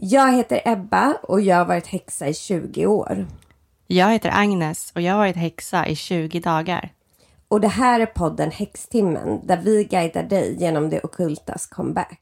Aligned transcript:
Jag 0.00 0.32
heter 0.32 0.62
Ebba 0.64 1.18
och 1.22 1.40
jag 1.40 1.56
har 1.56 1.64
varit 1.64 1.86
häxa 1.86 2.28
i 2.28 2.34
20 2.34 2.86
år. 2.86 3.26
Jag 3.86 4.10
heter 4.10 4.30
Agnes 4.34 4.92
och 4.94 5.00
jag 5.00 5.12
har 5.12 5.18
varit 5.18 5.36
häxa 5.36 5.86
i 5.86 5.96
20 5.96 6.40
dagar. 6.40 6.92
Och 7.48 7.60
det 7.60 7.68
här 7.68 8.00
är 8.00 8.06
podden 8.06 8.50
Häxtimmen 8.50 9.46
där 9.46 9.56
vi 9.56 9.84
guidar 9.84 10.22
dig 10.22 10.56
genom 10.58 10.90
det 10.90 11.00
okultas 11.00 11.66
comeback. 11.66 12.20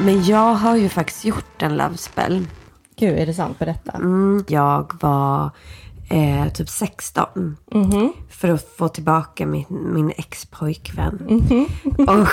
Men 0.00 0.24
jag 0.24 0.54
har 0.54 0.76
ju 0.76 0.88
faktiskt 0.88 1.24
gjort 1.24 1.62
en 1.62 1.76
love 1.76 1.96
spell. 1.96 2.46
Gud, 2.96 3.18
är 3.18 3.26
det 3.26 3.34
sant? 3.34 3.58
Berätta. 3.58 3.92
Mm, 3.92 4.44
jag 4.48 4.92
var 5.00 5.50
eh, 6.10 6.52
typ 6.52 6.68
16. 6.68 7.56
För 8.30 8.48
att 8.48 8.68
få 8.78 8.88
tillbaka 8.88 9.46
min, 9.46 9.64
min 9.68 10.12
ex-pojkvän. 10.16 11.42
Och 11.98 12.28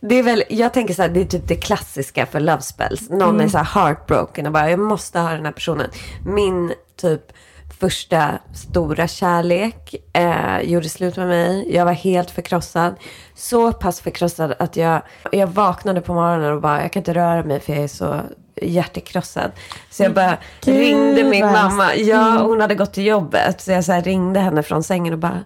det 0.00 0.14
är 0.14 0.22
väl, 0.22 0.44
jag 0.48 0.74
tänker 0.74 0.94
så 0.94 1.02
här, 1.02 1.08
det 1.08 1.20
är 1.20 1.24
typ 1.24 1.48
det 1.48 1.56
klassiska 1.56 2.26
för 2.26 2.40
love 2.40 2.62
spells. 2.62 3.10
Någon 3.10 3.40
är 3.40 3.48
så 3.48 3.58
här 3.58 3.64
heartbroken 3.64 4.46
och 4.46 4.52
bara, 4.52 4.70
jag 4.70 4.78
måste 4.78 5.18
ha 5.20 5.30
den 5.30 5.44
här 5.44 5.52
personen. 5.52 5.90
Min 6.26 6.72
typ 6.96 7.32
första 7.82 8.38
stora 8.54 9.08
kärlek 9.08 9.94
eh, 10.12 10.60
gjorde 10.60 10.88
slut 10.88 11.16
med 11.16 11.26
mig. 11.26 11.74
Jag 11.74 11.84
var 11.84 11.92
helt 11.92 12.30
förkrossad. 12.30 12.94
Så 13.34 13.72
pass 13.72 14.00
förkrossad 14.00 14.54
att 14.58 14.76
jag, 14.76 15.02
jag 15.32 15.46
vaknade 15.46 16.00
på 16.00 16.14
morgonen 16.14 16.52
och 16.52 16.60
bara, 16.60 16.82
jag 16.82 16.92
kan 16.92 17.00
inte 17.00 17.14
röra 17.14 17.44
mig 17.44 17.60
för 17.60 17.72
jag 17.72 17.82
är 17.82 17.88
så 17.88 18.20
hjärtekrossad. 18.62 19.50
Så 19.90 20.02
jag 20.02 20.14
bara 20.14 20.36
Gud, 20.64 20.76
ringde 20.76 21.24
min 21.24 21.42
vad 21.42 21.52
mamma. 21.52 21.94
Ja, 21.94 22.38
hon 22.42 22.60
hade 22.60 22.74
gått 22.74 22.92
till 22.92 23.06
jobbet. 23.06 23.60
Så 23.60 23.72
jag 23.72 23.84
så 23.84 23.92
ringde 23.92 24.40
henne 24.40 24.62
från 24.62 24.82
sängen 24.82 25.12
och 25.12 25.18
bara, 25.18 25.44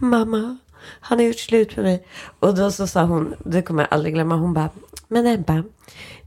mamma, 0.00 0.58
han 1.00 1.18
har 1.18 1.24
gjort 1.24 1.38
slut 1.38 1.76
med 1.76 1.84
mig. 1.84 2.06
Och 2.40 2.54
då 2.54 2.70
så 2.70 2.86
sa 2.86 3.02
hon, 3.02 3.34
det 3.44 3.62
kommer 3.62 3.82
jag 3.82 3.88
aldrig 3.92 4.14
glömma, 4.14 4.36
hon 4.36 4.54
bara, 4.54 4.68
men 5.08 5.26
Ebba, 5.26 5.62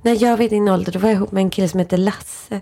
när 0.01 0.23
jag 0.23 0.37
var 0.37 0.45
i 0.45 0.47
din 0.47 0.69
ålder 0.69 0.91
då 0.91 0.99
var 0.99 1.09
jag 1.09 1.15
ihop 1.15 1.31
med 1.31 1.41
en 1.41 1.49
kille 1.49 1.69
som 1.69 1.79
heter 1.79 1.97
Lasse. 1.97 2.61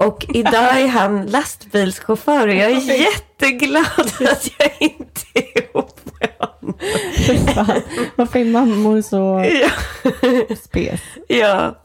Och 0.00 0.26
idag 0.28 0.80
är 0.80 0.86
han 0.88 1.26
lastbilschaufför 1.26 2.48
och 2.48 2.54
jag 2.54 2.70
är 2.70 3.00
jätteglad 3.00 3.84
att 4.30 4.50
jag 4.58 4.70
inte 4.80 5.20
är 5.34 5.58
ihop 5.62 6.00
med 6.20 6.30
honom. 6.38 6.78
Fan, 7.54 7.80
Varför 8.16 8.38
är 8.38 8.44
mammor 8.44 9.02
så 9.02 9.44
spes? 10.64 11.00
Ja. 11.28 11.82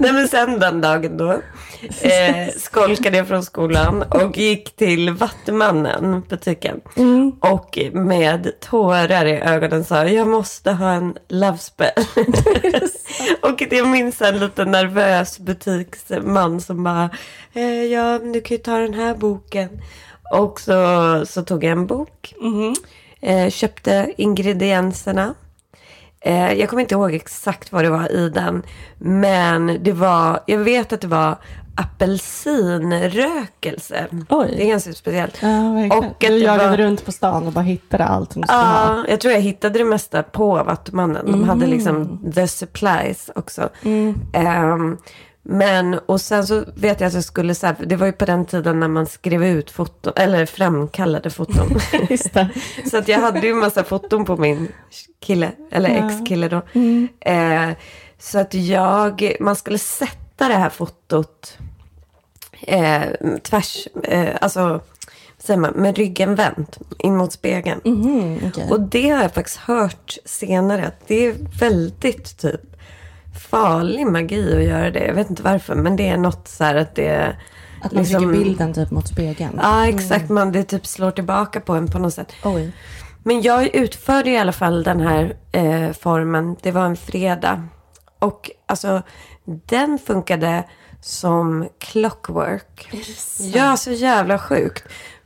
Nej 0.00 0.12
men 0.12 0.28
sen 0.28 0.58
den 0.58 0.80
dagen 0.80 1.16
då 1.16 1.32
eh, 2.00 2.48
skolkade 2.56 3.16
jag 3.16 3.28
från 3.28 3.42
skolan 3.42 4.02
och 4.02 4.38
gick 4.38 4.76
till 4.76 5.10
Vattumannen, 5.10 6.22
butiken. 6.28 6.80
Och 7.40 7.78
med 7.92 8.60
tårar 8.60 9.24
i 9.24 9.40
ögonen 9.40 9.84
sa 9.84 10.04
jag 10.04 10.28
måste 10.28 10.72
ha 10.72 10.90
en 10.92 11.16
love 11.28 11.58
spell. 11.58 12.04
och 13.46 13.62
jag 13.70 13.88
minns 13.88 14.22
en 14.22 14.38
liten 14.38 14.70
nervös 14.70 15.38
butiksman 15.38 16.60
som 16.60 16.84
bara, 16.84 17.10
eh, 17.52 17.84
ja 17.84 18.18
du 18.18 18.40
kan 18.40 18.56
ju 18.56 18.62
ta 18.62 18.78
den 18.78 18.94
här 18.94 19.14
boken. 19.14 19.68
Och 20.32 20.60
så, 20.60 21.26
så 21.26 21.42
tog 21.42 21.64
jag 21.64 21.72
en 21.72 21.86
bok, 21.86 22.34
eh, 23.20 23.50
köpte 23.50 24.12
ingredienserna. 24.16 25.34
Eh, 26.20 26.52
jag 26.52 26.68
kommer 26.68 26.82
inte 26.82 26.94
ihåg 26.94 27.14
exakt 27.14 27.72
vad 27.72 27.84
det 27.84 27.90
var 27.90 28.12
i 28.12 28.28
den. 28.28 28.62
Men 28.98 29.78
det 29.82 29.92
var, 29.92 30.40
jag 30.46 30.58
vet 30.58 30.92
att 30.92 31.00
det 31.00 31.06
var 31.06 31.38
apelsinrökelse. 31.76 34.06
Oj. 34.28 34.54
Det 34.56 34.62
är 34.62 34.66
ganska 34.68 34.92
speciellt. 34.92 35.38
Ja, 35.42 35.48
verkligen. 35.48 35.92
Och 35.98 36.04
att 36.04 36.20
du 36.20 36.38
jagade 36.38 36.68
var- 36.70 36.76
runt 36.76 37.04
på 37.04 37.12
stan 37.12 37.46
och 37.46 37.52
bara 37.52 37.64
hittade 37.64 38.04
allt 38.04 38.32
som 38.32 38.42
du 38.42 38.46
skulle 38.46 38.60
ha. 38.60 38.96
Ja, 38.96 39.04
jag 39.08 39.20
tror 39.20 39.32
jag 39.34 39.40
hittade 39.40 39.78
det 39.78 39.84
mesta 39.84 40.22
på 40.22 40.54
Vattumannen. 40.64 41.32
De 41.32 41.44
hade 41.44 41.64
Mm. 41.64 41.70
liksom 41.76 42.22
the 42.34 42.48
supplies 42.48 43.30
också. 43.34 43.68
Ehm, 44.32 44.96
men, 45.48 45.98
och 46.06 46.20
sen 46.20 46.46
så 46.46 46.64
vet 46.76 47.00
jag 47.00 47.08
att 47.08 47.14
jag 47.14 47.24
skulle, 47.24 47.54
så 47.54 47.66
här, 47.66 47.76
det 47.86 47.96
var 47.96 48.06
ju 48.06 48.12
på 48.12 48.24
den 48.24 48.46
tiden 48.46 48.80
när 48.80 48.88
man 48.88 49.06
skrev 49.06 49.44
ut 49.44 49.70
foton, 49.70 50.12
eller 50.16 50.46
framkallade 50.46 51.30
foton. 51.30 51.68
Så 52.90 52.98
att 52.98 53.08
jag 53.08 53.18
hade 53.20 53.40
ju 53.40 53.50
en 53.50 53.58
massa 53.58 53.84
foton 53.84 54.24
på 54.24 54.36
min 54.36 54.68
kille, 55.22 55.50
eller 55.70 55.90
ex-kille 55.90 56.48
då. 56.48 56.62
Eh, 57.30 57.70
så 58.18 58.38
att 58.38 58.54
jag, 58.54 59.36
man 59.40 59.56
skulle 59.56 59.78
sätta 59.78 60.25
det 60.36 60.54
här 60.54 60.70
fotot 60.70 61.58
eh, 62.62 63.02
tvärs, 63.42 63.88
eh, 64.04 64.36
alltså, 64.40 64.80
man, 65.48 65.72
med 65.74 65.96
ryggen 65.98 66.34
vänd 66.34 66.76
in 66.98 67.16
mot 67.16 67.32
spegeln. 67.32 67.80
Mhm, 67.84 68.40
okej. 68.48 68.68
Och 68.70 68.80
det 68.80 69.10
har 69.10 69.22
jag 69.22 69.34
faktiskt 69.34 69.56
hört 69.58 70.16
senare, 70.24 70.86
att 70.86 71.00
det 71.06 71.26
är 71.26 71.34
väldigt 71.58 72.38
typ 72.38 72.60
farlig 73.50 74.06
magi 74.06 74.56
att 74.56 74.64
göra 74.64 74.90
det. 74.90 75.06
Jag 75.06 75.14
vet 75.14 75.30
inte 75.30 75.42
varför, 75.42 75.74
men 75.74 75.96
det 75.96 76.08
är 76.08 76.16
något 76.16 76.48
så 76.48 76.64
här 76.64 76.74
att 76.74 76.94
det... 76.94 77.36
Att 77.82 77.92
man 77.92 78.02
liksom- 78.02 78.22
trycker 78.22 78.44
bilden 78.44 78.74
typ 78.74 78.90
mot 78.90 79.08
spegeln. 79.08 79.60
Ja, 79.62 79.86
exakt. 79.88 80.28
Man, 80.28 80.52
det 80.52 80.64
typ 80.64 80.86
slår 80.86 81.10
tillbaka 81.10 81.60
på 81.60 81.72
en 81.72 81.90
på 81.90 81.98
något 81.98 82.14
sätt. 82.14 82.32
Oj. 82.44 82.72
Men 83.22 83.42
jag 83.42 83.74
utförde 83.74 84.30
i 84.30 84.38
alla 84.38 84.52
fall 84.52 84.82
den 84.82 85.00
här 85.00 85.36
eh, 85.52 85.92
formen. 85.92 86.56
Det 86.62 86.70
var 86.70 86.84
en 86.86 86.96
fredag. 86.96 87.68
Och 88.18 88.50
alltså, 88.66 89.02
den 89.44 89.98
funkade 89.98 90.64
som 91.00 91.68
clockwork. 91.78 92.88
Ja, 93.38 93.76
så 93.76 93.90
jävla 93.90 94.38
sjukt. 94.38 94.84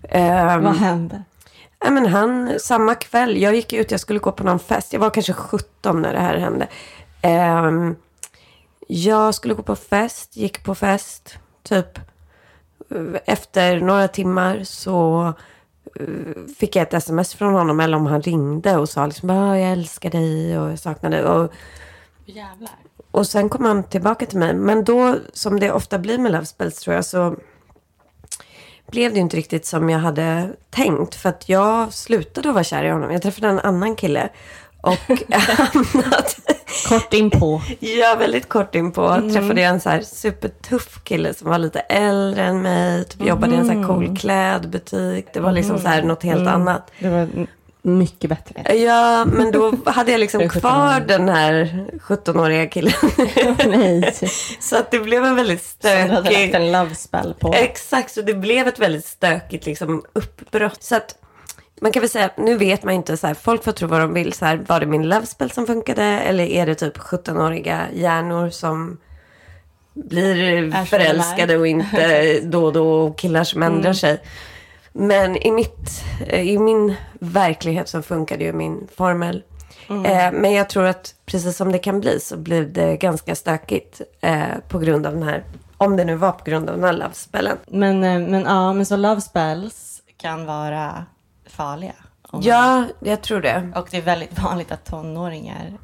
Ehm, 0.08 0.64
Vad 0.64 0.76
hände? 0.76 1.22
Nej, 1.84 1.92
men 1.92 2.06
han, 2.06 2.58
samma 2.60 2.94
kväll, 2.94 3.42
jag 3.42 3.54
gick 3.54 3.72
ut, 3.72 3.90
jag 3.90 4.00
skulle 4.00 4.18
gå 4.18 4.32
på 4.32 4.44
någon 4.44 4.58
fest. 4.58 4.92
Jag 4.92 5.00
var 5.00 5.10
kanske 5.10 5.32
17 5.32 6.02
när 6.02 6.12
det 6.12 6.20
här 6.20 6.36
hände. 6.36 6.68
Ehm, 7.22 7.96
jag 8.88 9.34
skulle 9.34 9.54
gå 9.54 9.62
på 9.62 9.76
fest, 9.76 10.36
gick 10.36 10.64
på 10.64 10.74
fest. 10.74 11.38
Typ 11.62 11.98
eh, 12.90 13.20
efter 13.26 13.80
några 13.80 14.08
timmar 14.08 14.64
så 14.64 15.32
eh, 16.00 16.54
fick 16.58 16.76
jag 16.76 16.82
ett 16.82 16.94
sms 16.94 17.34
från 17.34 17.54
honom. 17.54 17.80
Eller 17.80 17.96
om 17.96 18.06
han 18.06 18.22
ringde 18.22 18.76
och 18.76 18.88
sa 18.88 19.06
liksom, 19.06 19.30
ah, 19.30 19.56
jag 19.58 19.72
älskar 19.72 20.10
dig 20.10 20.58
och 20.58 20.70
jag 20.70 20.78
saknar 20.78 21.10
dig. 21.10 21.24
Och, 21.24 21.52
Jävlar. 22.34 22.74
och 23.10 23.26
sen 23.26 23.48
kom 23.48 23.64
han 23.64 23.82
tillbaka 23.82 24.26
till 24.26 24.38
mig. 24.38 24.54
Men 24.54 24.84
då, 24.84 25.16
som 25.32 25.60
det 25.60 25.72
ofta 25.72 25.98
blir 25.98 26.18
med 26.18 26.32
Love 26.32 26.46
Spells 26.46 26.78
tror 26.78 26.94
jag, 26.94 27.04
så 27.04 27.36
blev 28.90 29.10
det 29.10 29.16
ju 29.16 29.22
inte 29.22 29.36
riktigt 29.36 29.66
som 29.66 29.90
jag 29.90 29.98
hade 29.98 30.50
tänkt. 30.70 31.14
För 31.14 31.28
att 31.28 31.48
jag 31.48 31.92
slutade 31.92 32.48
att 32.48 32.54
vara 32.54 32.64
kär 32.64 32.84
i 32.84 32.88
honom. 32.90 33.10
Jag 33.12 33.22
träffade 33.22 33.48
en 33.48 33.58
annan 33.60 33.96
kille. 33.96 34.28
Och 34.80 34.98
hamnade, 35.32 36.28
Kort 36.88 37.14
inpå. 37.14 37.62
ja 37.78 38.16
väldigt 38.18 38.48
kort 38.48 38.74
inpå, 38.74 39.14
träffade 39.14 39.60
jag 39.60 39.70
en 39.70 39.80
så 39.80 39.88
här 39.90 40.00
supertuff 40.00 41.00
kille 41.04 41.34
som 41.34 41.50
var 41.50 41.58
lite 41.58 41.80
äldre 41.80 42.44
än 42.44 42.62
mig. 42.62 43.04
Typ 43.04 43.26
jobbade 43.26 43.54
i 43.54 43.56
en 43.58 43.66
så 43.66 43.72
här 43.72 43.86
cool 43.86 44.16
klädbutik. 44.18 45.26
Det 45.32 45.40
var 45.40 45.52
liksom 45.52 45.78
så 45.78 45.88
här 45.88 46.02
något 46.02 46.22
helt 46.22 46.48
annat. 46.48 46.90
Det 46.98 47.08
var 47.08 47.28
mycket 47.82 48.30
bättre. 48.30 48.76
Ja, 48.76 49.24
men 49.24 49.52
då 49.52 49.74
hade 49.86 50.10
jag 50.12 50.18
liksom 50.18 50.38
Det 50.38 50.44
är 50.44 50.48
17 50.48 50.60
kvar 50.60 51.00
den 51.00 51.28
här 51.28 51.84
17-åriga 52.00 52.66
killen. 52.66 52.92
Nej. 53.80 54.14
Så 54.60 54.76
att 54.76 54.90
det 54.90 54.98
blev 55.00 55.24
en 55.24 55.36
väldigt 55.36 55.62
Så 55.62 55.76
du 55.80 55.88
hade 55.88 56.08
lagt 56.14 56.26
stökig... 56.26 56.54
en 56.54 56.72
love 56.72 56.94
spell 56.94 57.34
på. 57.40 57.52
Exakt, 57.54 58.12
så 58.12 58.22
det 58.22 58.34
blev 58.34 58.68
ett 58.68 58.78
väldigt 58.78 59.04
stökigt 59.06 59.66
liksom, 59.66 60.04
uppbrott. 60.12 60.82
Så 60.82 60.96
att 60.96 61.14
man 61.80 61.92
kan 61.92 62.00
väl 62.00 62.10
säga, 62.10 62.30
nu 62.36 62.56
vet 62.56 62.84
man 62.84 62.94
inte 62.94 63.16
så 63.16 63.26
här, 63.26 63.34
folk 63.34 63.64
får 63.64 63.72
tro 63.72 63.88
vad 63.88 64.00
de 64.00 64.14
vill. 64.14 64.32
Så 64.32 64.44
här, 64.44 64.60
var 64.66 64.80
det 64.80 64.86
min 64.86 65.08
love 65.08 65.26
spell 65.26 65.50
som 65.50 65.66
funkade 65.66 66.02
eller 66.04 66.44
är 66.44 66.66
det 66.66 66.74
typ 66.74 66.98
17-åriga 66.98 67.80
hjärnor 67.94 68.50
som 68.50 68.96
blir 69.94 70.70
som 70.72 70.86
förälskade 70.86 71.56
och 71.56 71.66
inte 71.66 72.40
då 72.40 72.64
och 72.64 72.72
då 72.72 73.12
killar 73.12 73.44
som 73.44 73.62
Mm. 73.62 73.74
ändrar 73.76 73.92
sig. 73.92 74.20
Men 74.92 75.36
i, 75.36 75.50
mitt, 75.50 76.04
eh, 76.26 76.48
i 76.48 76.58
min 76.58 76.94
verklighet 77.20 77.88
så 77.88 78.02
funkade 78.02 78.44
ju 78.44 78.52
min 78.52 78.88
formel. 78.96 79.42
Mm. 79.88 80.04
Eh, 80.04 80.40
men 80.40 80.52
jag 80.52 80.68
tror 80.68 80.84
att 80.86 81.14
precis 81.26 81.56
som 81.56 81.72
det 81.72 81.78
kan 81.78 82.00
bli 82.00 82.20
så 82.20 82.36
blev 82.36 82.72
det 82.72 82.96
ganska 82.96 83.34
stökigt 83.34 84.00
eh, 84.20 84.44
på 84.68 84.78
grund 84.78 85.06
av 85.06 85.12
den 85.14 85.22
här, 85.22 85.44
om 85.76 85.96
det 85.96 86.04
nu 86.04 86.14
var 86.14 86.32
på 86.32 86.44
grund 86.44 86.70
av 86.70 86.76
den 86.76 86.84
här 86.84 86.92
love 86.92 87.14
spellen. 87.14 87.56
Men, 87.66 88.00
men, 88.00 88.42
ja, 88.42 88.72
men 88.72 88.86
så 88.86 88.96
love 88.96 89.20
spells 89.20 90.02
kan 90.16 90.46
vara 90.46 91.04
farliga. 91.46 91.94
Ja, 92.42 92.84
jag 93.00 93.22
tror 93.22 93.40
det. 93.40 93.72
Och 93.74 93.88
det 93.90 93.96
är 93.96 94.02
väldigt 94.02 94.38
vanligt 94.38 94.72
att 94.72 94.84
tonåringar 94.84 95.78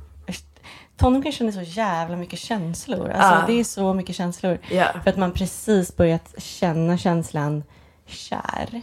tonåringen 0.97 1.33
känner 1.33 1.53
så 1.53 1.63
jävla 1.63 2.17
mycket 2.17 2.39
känslor. 2.39 3.11
Alltså, 3.11 3.41
Ja. 3.41 3.45
Det 3.47 3.61
är 3.61 3.65
så 3.65 3.95
mycket 3.95 4.17
känslor. 4.17 4.59
Ja. 4.71 4.87
För 5.03 5.11
att 5.11 5.17
man 5.17 5.33
precis 5.33 5.97
börjat 5.97 6.35
känna 6.39 6.99
känslan 6.99 7.65
kär 8.07 8.83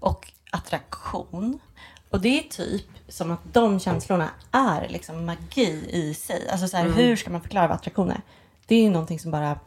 och 0.00 0.32
attraktion. 0.50 1.58
Och 2.10 2.20
det 2.20 2.38
är 2.38 2.42
typ 2.42 2.86
som 3.08 3.30
att 3.30 3.40
de 3.52 3.80
känslorna 3.80 4.28
är 4.52 4.88
liksom 4.88 5.26
magi 5.26 5.84
i 5.90 6.14
sig. 6.14 6.48
Alltså 6.50 6.68
så 6.68 6.76
här, 6.76 6.88
hur 6.88 7.16
ska 7.16 7.30
man 7.30 7.40
förklara 7.40 7.66
vad 7.66 7.76
attraktion 7.76 8.10
är? 8.10 8.20
Det 8.66 8.74
är 8.74 8.82
ju 8.82 8.90
någonting 8.90 9.18
som 9.18 9.30
bara 9.30 9.58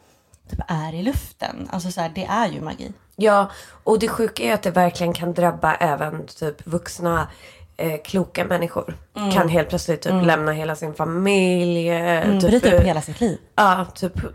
typ 0.50 0.60
är 0.68 0.94
i 0.94 1.02
luften. 1.02 1.68
Alltså 1.72 1.90
så 1.90 2.00
här, 2.00 2.12
det 2.14 2.24
är 2.24 2.48
ju 2.48 2.60
magi. 2.60 2.92
Ja, 3.16 3.50
och 3.84 3.98
det 3.98 4.08
sjuka 4.08 4.42
är 4.42 4.54
att 4.54 4.62
det 4.62 4.70
verkligen 4.70 5.12
kan 5.12 5.32
drabba 5.34 5.74
även 5.74 6.26
typ 6.26 6.66
vuxna 6.66 7.28
eh, 7.76 8.00
kloka 8.04 8.44
människor. 8.44 8.96
Mm. 9.16 9.30
Kan 9.30 9.48
helt 9.48 9.68
plötsligt 9.68 10.02
typ 10.02 10.24
lämna 10.26 10.52
hela 10.52 10.76
sin 10.76 10.94
familj. 10.94 11.88
eh, 11.90 12.26
Mm, 12.26 12.40
typ, 12.40 12.50
bryta 12.50 12.68
eh, 12.68 12.80
upp 12.80 12.86
hela 12.86 13.00
sitt 13.02 13.20
liv. 13.20 13.38
Ja, 13.54 13.86
typ 13.94 14.16
eh, 14.24 14.30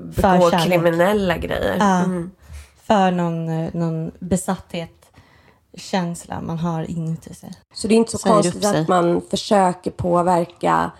begå 0.00 0.50
kriminella 0.50 1.36
grejer. 1.36 1.76
Ja, 1.78 1.98
Mm. 2.04 2.30
För 2.92 3.10
någon, 3.10 3.48
eh, 3.48 3.74
någon 3.74 4.12
besatthet 4.18 5.10
känsla 5.74 6.40
man 6.40 6.58
har 6.58 6.90
inuti 6.90 7.34
sig. 7.34 7.52
Så 7.74 7.88
det 7.88 7.94
är 7.94 7.96
inte 7.96 8.10
så 8.10 8.16
upp 8.16 8.34
konstigt 8.34 8.64
att 8.64 8.88
man 8.88 9.22
försöker 9.30 9.90
påverka 9.90 10.90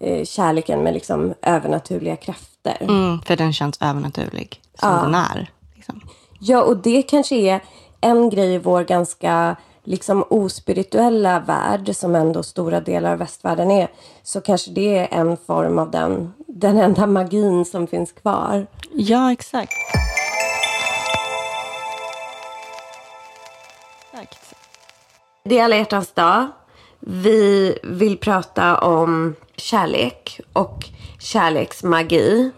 eh, 0.00 0.24
kärleken 0.24 0.82
med 0.82 0.94
liksom 0.94 1.34
övernaturliga 1.42 2.16
krafter. 2.16 2.76
Mm, 2.80 3.20
för 3.22 3.36
den 3.36 3.52
känns 3.52 3.78
övernaturlig 3.80 4.60
som 4.74 4.90
den 4.90 5.14
är. 5.14 5.50
Liksom. 5.74 6.00
Ja, 6.40 6.62
och 6.62 6.76
det 6.76 7.02
kanske 7.02 7.36
är 7.36 7.60
en 8.00 8.30
grej 8.30 8.54
i 8.54 8.58
vår 8.58 8.84
ganska 8.84 9.56
liksom 9.84 10.24
ospirituella 10.30 11.40
värld 11.40 11.96
som 11.96 12.14
ändå 12.14 12.42
stora 12.42 12.80
delar 12.80 13.12
av 13.12 13.18
västvärlden 13.18 13.70
är. 13.70 13.88
Så 14.22 14.40
kanske 14.40 14.70
det 14.70 14.98
är 14.98 15.20
en 15.20 15.36
form 15.36 15.78
av 15.78 15.90
den, 15.90 16.32
den 16.46 16.78
enda 16.78 17.06
magin 17.06 17.64
som 17.64 17.86
finns 17.86 18.12
kvar. 18.12 18.66
Ja. 18.92 19.32
Exakt. 19.32 19.72
Det 25.44 25.58
är 25.58 25.64
alla 25.64 25.76
hjärtans 25.76 26.12
dag. 26.12 26.46
Vi 27.00 27.78
vill 27.82 28.18
prata 28.18 28.78
om 28.78 29.34
kärlek 29.56 30.40
och 30.52 30.84
kärleksmagi. 31.18 32.50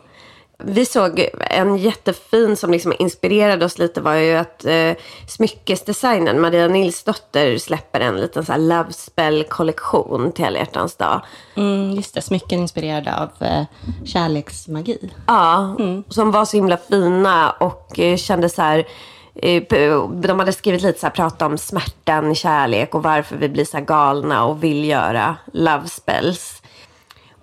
Vi 0.65 0.87
såg 0.87 1.29
en 1.41 1.77
jättefin 1.77 2.57
som 2.57 2.71
liksom 2.71 2.95
inspirerade 2.99 3.65
oss 3.65 3.79
lite 3.79 4.01
var 4.01 4.15
ju 4.15 4.35
att 4.35 4.65
eh, 4.65 4.93
smyckesdesignen 5.29 6.41
Maria 6.41 6.69
Nilsdotter 6.69 7.59
släpper 7.59 8.01
en 8.01 8.17
liten 8.17 8.45
så 8.45 8.53
här 8.53 8.59
love 8.59 8.93
spell 8.93 9.45
kollektion 9.45 10.33
till 10.33 10.45
alla 10.45 10.59
hjärtans 10.59 10.97
dag. 10.97 11.21
Mm, 11.57 11.91
just 11.91 12.15
det, 12.15 12.23
smycken 12.23 12.61
inspirerade 12.61 13.17
av 13.17 13.47
eh, 13.47 13.65
kärleksmagi. 14.05 15.11
Ja, 15.27 15.77
som 16.09 16.31
var 16.31 16.45
så 16.45 16.57
himla 16.57 16.77
fina 16.77 17.51
och 17.51 17.99
eh, 17.99 18.17
kände 18.17 18.49
så 18.49 18.63
här. 18.63 18.87
Eh, 19.35 20.09
De 20.09 20.39
hade 20.39 20.53
skrivit 20.53 20.83
lite 20.83 21.01
så 21.01 21.07
här, 21.07 21.13
prata 21.13 21.47
om 21.47 21.59
smärtan 21.59 22.31
i 22.31 22.35
kärlek 22.35 22.95
och 22.95 23.03
varför 23.03 23.37
vi 23.37 23.49
blir 23.49 23.65
så 23.65 23.77
här 23.77 23.85
galna 23.85 24.45
och 24.45 24.65
vill 24.65 24.85
göra 24.85 25.37
love 25.53 25.89
spells. 25.89 26.63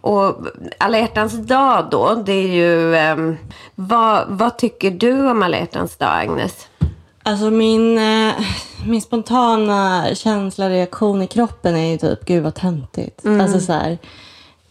Och 0.01 0.35
alla 0.77 0.99
hjärtans 0.99 1.33
dag 1.47 1.87
då, 1.91 2.23
det 2.25 2.33
är 2.33 2.47
ju... 2.47 2.95
ehm, 2.95 3.37
vad, 3.75 4.25
vad 4.27 4.57
tycker 4.57 4.91
du 4.91 5.29
om 5.29 5.43
alla 5.43 5.57
hjärtans 5.57 5.95
dag, 5.97 6.09
Agnes? 6.11 6.67
Alltså 7.23 7.49
min, 7.49 7.97
eh, 7.97 8.33
min 8.85 9.01
spontana 9.01 10.05
känsla, 10.15 10.69
reaktion 10.69 11.21
i 11.21 11.27
kroppen 11.27 11.75
är 11.75 11.91
ju 11.91 11.97
typ, 11.97 12.25
gud 12.25 12.43
vad 12.43 12.55
töntigt. 12.55 13.25
Alltså 13.25 13.59
så 13.59 13.73
här, 13.73 13.97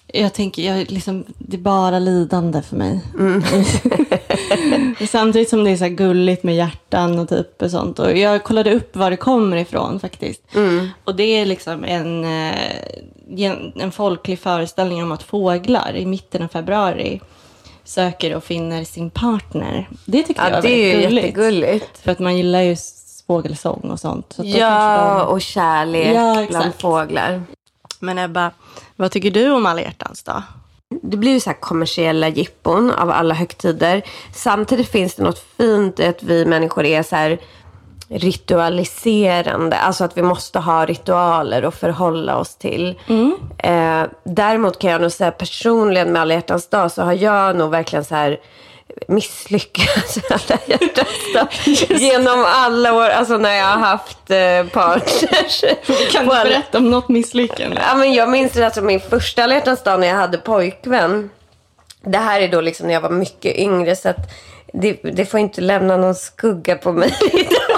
jag 0.07 0.35
tänker, 0.35 0.63
jag, 0.63 0.91
liksom, 0.91 1.25
det 1.39 1.57
är 1.57 1.61
bara 1.61 1.99
lidande 1.99 2.63
för 2.63 2.77
mig. 2.77 3.01
Samtidigt 5.09 5.49
som 5.49 5.65
det 5.65 5.71
är 5.71 5.77
så 5.77 5.89
gulligt 5.89 6.43
med 6.43 6.57
hjärtan 6.57 7.19
och 7.19 7.29
typ 7.29 7.63
och 7.63 7.71
sånt. 7.71 7.99
Och 7.99 8.17
jag 8.17 8.45
kollade 8.45 8.75
upp 8.75 8.97
var 8.97 9.11
det 9.11 9.17
kommer 9.17 9.57
ifrån 9.57 10.01
faktiskt. 10.01 10.43
Och 11.05 11.15
det 11.15 11.23
är 11.23 11.47
liksom 11.47 11.85
en, 11.85 12.25
eh, 12.25 12.55
gen- 13.29 13.73
en 13.77 13.93
folklig 13.93 14.39
föreställning 14.39 15.03
om 15.03 15.13
att 15.13 15.23
fåglar 15.23 15.93
i 15.97 16.07
mitten 16.07 16.43
av 16.43 16.49
februari 16.49 17.21
söker 17.85 18.37
och 18.37 18.45
finner 18.45 18.85
sin 18.85 19.11
partner. 19.11 19.89
Det 20.05 20.23
tyckte 20.23 20.43
jag 20.43 20.51
Ja, 20.51 20.55
var 20.55 20.63
det 20.63 20.69
är 20.93 21.01
gulligt. 21.03 21.13
jättegulligt. 21.27 21.99
För 21.99 22.13
att 22.13 22.19
man 22.19 22.37
gillar 22.37 22.61
ju 22.63 22.77
fågelsång 23.27 23.81
och 23.91 24.01
sånt. 24.01 24.33
Så 24.33 24.43
Ja, 24.45 25.19
de- 25.19 25.33
och 25.33 25.41
kärlek 25.41 26.17
Ja, 26.17 26.47
bland 26.49 26.75
fåglar. 26.75 27.43
Men 28.01 28.19
Ebba, 28.19 28.51
vad 28.97 29.11
tycker 29.11 29.31
du 29.31 29.51
om 29.51 29.67
alla 29.67 29.81
hjärtans 29.81 30.23
dag? 30.23 30.43
Det 30.91 31.17
blir 31.17 31.33
ju 31.33 31.41
så 31.41 31.51
här 31.51 31.61
kommersiella 31.61 32.29
jippon 32.29 32.91
av 32.91 33.11
alla 33.11 33.35
högtider. 33.35 34.03
Samtidigt 34.35 34.89
finns 34.89 35.15
det 35.15 35.23
något 35.23 35.39
fint 35.57 36.01
i 36.01 36.07
att 36.07 36.23
vi 36.23 36.45
människor 36.45 36.85
är 36.85 37.03
så 37.03 37.17
här 37.17 37.39
ritualiserande. 38.09 39.77
Alltså 39.77 40.05
att 40.05 40.17
vi 40.17 40.23
måste 40.23 40.59
ha 40.59 40.87
ritualer 40.87 41.63
att 41.63 41.75
förhålla 41.75 42.37
oss 42.37 42.57
till. 42.57 42.99
Eh, 43.59 44.03
däremot 44.25 44.79
kan 44.79 44.91
jag 44.91 45.01
nog 45.01 45.13
säga 45.13 45.31
personligen 45.31 46.13
med 46.13 46.23
alla 46.23 46.35
hjärtans 46.35 46.69
dag 46.69 46.93
så 46.93 47.03
har 47.03 47.13
jag 47.13 47.57
nog 47.57 47.71
verkligen 47.71 48.05
så 48.05 48.15
här 48.15 48.41
misslyckats 49.09 50.17
med 50.17 50.25
alla 50.31 50.61
hjärtans. 50.67 52.01
Genom 52.03 52.45
alla 52.47 52.95
år, 52.95 53.09
alltså 53.09 53.39
när 53.39 53.55
jag 53.55 53.67
har 53.67 53.79
haft 53.79 54.31
eh, 54.31 54.67
partners. 54.73 55.65
Kan 56.13 56.25
du 56.25 56.31
berätta 56.31 56.79
om 56.79 56.91
något 56.91 57.09
misslyckande? 57.09 57.81
Ja, 57.89 57.95
men 57.95 58.15
jag 58.15 58.31
minns 58.31 58.57
alltså 58.57 58.83
min 58.83 59.01
första 59.01 59.43
alla 59.43 59.55
hjärtans 59.55 59.83
dag 59.83 60.01
när 60.01 60.07
jag 60.07 60.17
hade 60.17 60.39
pojkvän. 60.39 61.31
Det 62.03 62.19
här 62.19 62.41
är 62.41 62.49
då 62.49 62.61
liksom 62.61 62.87
när 62.87 62.95
jag 62.95 63.01
var 63.01 63.11
mycket 63.11 63.57
yngre 63.57 63.97
så 63.97 64.09
att 64.09 64.31
det, 64.73 64.93
det 64.93 65.27
får 65.27 65.41
inte 65.41 65.61
lämna 65.61 65.97
någon 65.97 66.15
skugga 66.15 66.77
på 66.77 66.93
mig 66.93 67.15
idag. 67.33 67.51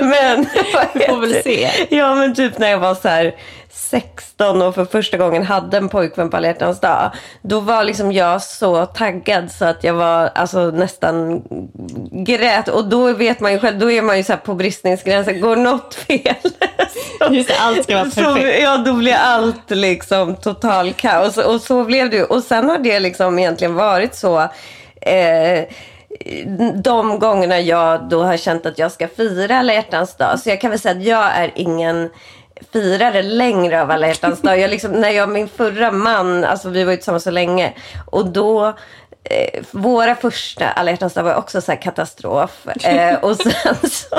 Men 0.06 0.46
Vi 0.94 1.00
får 1.06 1.20
väl 1.20 1.42
se. 1.42 1.70
Ja 1.90 2.14
men 2.14 2.34
typ 2.34 2.58
när 2.58 2.70
jag 2.70 2.78
var 2.78 2.94
så 2.94 3.08
här 3.08 3.34
16 3.72 4.62
och 4.62 4.74
för 4.74 4.84
första 4.84 5.16
gången 5.16 5.42
hade 5.42 5.76
en 5.76 5.88
pojkvän 5.88 6.30
på 6.30 6.36
alla 6.36 6.52
dag. 6.52 7.10
Då 7.42 7.60
var 7.60 7.84
liksom 7.84 8.12
jag 8.12 8.42
så 8.42 8.86
taggad 8.86 9.50
så 9.52 9.64
att 9.64 9.84
jag 9.84 9.94
var 9.94 10.30
alltså 10.34 10.58
nästan 10.70 11.42
grät. 12.12 12.68
Och 12.68 12.84
då 12.88 13.12
vet 13.12 13.40
man 13.40 13.52
ju 13.52 13.58
själv, 13.58 13.78
då 13.78 13.90
är 13.90 14.02
man 14.02 14.16
ju 14.16 14.22
så 14.24 14.36
på 14.36 14.54
bristningsgränsen. 14.54 15.40
Går 15.40 15.56
något 15.56 15.94
fel? 15.94 16.34
så- 16.42 16.48
Just 17.34 17.50
allt 17.60 17.84
ska 17.84 17.94
vara 17.96 18.10
så, 18.10 18.20
perfekt. 18.34 18.62
ja, 18.62 18.76
då 18.76 18.92
blir 18.92 19.14
allt 19.14 19.70
liksom 19.70 20.36
total 20.36 20.92
kaos. 20.92 21.36
Och 21.36 21.60
så 21.60 21.84
blev 21.84 22.10
det 22.10 22.16
ju. 22.16 22.24
Och 22.24 22.42
sen 22.42 22.68
har 22.68 22.78
det 22.78 23.00
liksom 23.00 23.38
egentligen 23.38 23.74
varit 23.74 24.14
så. 24.14 24.38
Eh, 25.00 25.64
de 26.74 27.18
gångerna 27.18 27.60
jag 27.60 28.08
då 28.08 28.22
har 28.22 28.36
känt 28.36 28.66
att 28.66 28.78
jag 28.78 28.92
ska 28.92 29.08
fira 29.08 29.58
alla 29.58 29.74
hjärtans 29.74 30.16
dag. 30.16 30.38
Så 30.40 30.48
jag 30.48 30.60
kan 30.60 30.70
väl 30.70 30.78
säga 30.80 30.94
att 30.96 31.02
jag 31.04 31.24
är 31.36 31.52
ingen 31.54 32.10
firare 32.72 33.22
längre 33.22 33.82
av 33.82 33.90
alla 33.90 34.08
hjärtans 34.08 34.42
dag. 34.42 34.58
Jag 34.60 34.70
liksom, 34.70 34.92
när 34.92 35.10
jag, 35.10 35.28
min 35.28 35.48
förra 35.48 35.90
man, 35.92 36.44
alltså 36.44 36.68
vi 36.68 36.84
var 36.84 36.90
ju 36.90 36.96
tillsammans 36.96 37.24
så 37.24 37.30
länge. 37.30 37.72
Och 38.10 38.26
då, 38.26 38.66
eh, 39.24 39.62
våra 39.70 40.14
första 40.14 40.68
alla 40.68 40.90
hjärtans 40.90 41.14
dag 41.14 41.22
var 41.22 41.34
också 41.34 41.60
så 41.60 41.72
här 41.72 41.82
katastrof. 41.82 42.66
Eh, 42.84 43.14
och 43.18 43.36
sen 43.36 43.74
så 43.90 44.16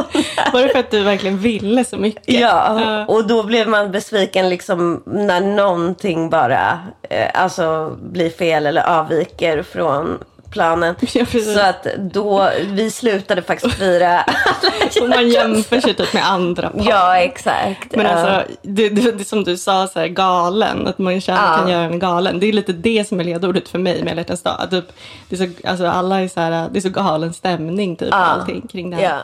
Var 0.53 0.62
det 0.63 0.70
för 0.70 0.79
att 0.79 0.91
du 0.91 1.03
verkligen 1.03 1.38
ville 1.38 1.86
så 1.86 1.98
mycket? 1.98 2.24
Ja, 2.39 2.79
Ja. 2.82 3.06
och 3.06 3.27
då 3.27 3.44
blev 3.44 3.68
man 3.68 3.91
besviken 3.91 4.50
liksom 4.50 5.03
när 5.06 5.41
någonting 5.41 6.29
bara 6.29 6.79
eh, 7.10 7.27
alltså, 7.34 7.98
blir 8.01 8.29
fel 8.29 8.68
eller 8.68 8.82
avviker 9.00 9.63
från 9.63 10.18
planen. 10.51 10.96
Ja, 11.13 11.25
så 11.25 11.60
att 11.60 11.88
då, 11.98 12.50
vi 12.65 12.91
slutade 12.91 13.41
faktiskt 13.41 13.75
fira. 13.75 14.24
Och 15.01 15.10
man 15.10 15.29
jämför 15.29 15.82
sig 15.82 15.94
typ 15.94 16.13
med 16.13 16.27
andra 16.32 16.70
par. 16.70 16.89
ja, 16.89 17.18
exakt. 17.18 17.96
Men 17.96 18.06
Ja. 18.06 18.12
alltså, 18.12 18.53
det, 18.62 18.89
det, 18.89 19.12
det 19.12 19.25
som 19.25 19.44
du 19.44 19.58
sa, 19.58 19.88
så 19.88 20.00
här, 20.00 20.08
galen, 20.08 20.88
att 20.88 20.98
man 20.98 21.22
kärlek 21.22 21.41
Ja. 21.44 21.58
kan 21.58 21.70
göra 21.70 21.84
en 21.84 22.00
galen. 22.00 22.39
Det 22.39 22.46
är 22.46 22.53
lite 22.53 22.74
det 22.74 23.08
som 23.08 23.20
är 23.20 23.24
ledordet 23.24 23.70
för 23.70 23.79
mig 23.79 24.03
med 24.03 24.15
alla 24.15 24.41
dag. 24.41 24.68
Typ, 24.72 24.86
det, 25.29 25.36
är 25.41 25.48
så, 25.48 25.68
alltså, 25.68 25.86
alla 25.88 26.22
är 26.22 26.27
så 26.27 26.39
här, 26.39 26.70
det 26.72 26.79
är 26.79 26.82
så 26.82 26.89
galen 26.89 27.34
stämning 27.34 27.96
typ, 27.96 28.10
Ja. 28.12 28.18
allting 28.18 28.68
kring 28.68 28.89
det 28.89 28.96
här. 28.96 29.03
Ja. 29.03 29.20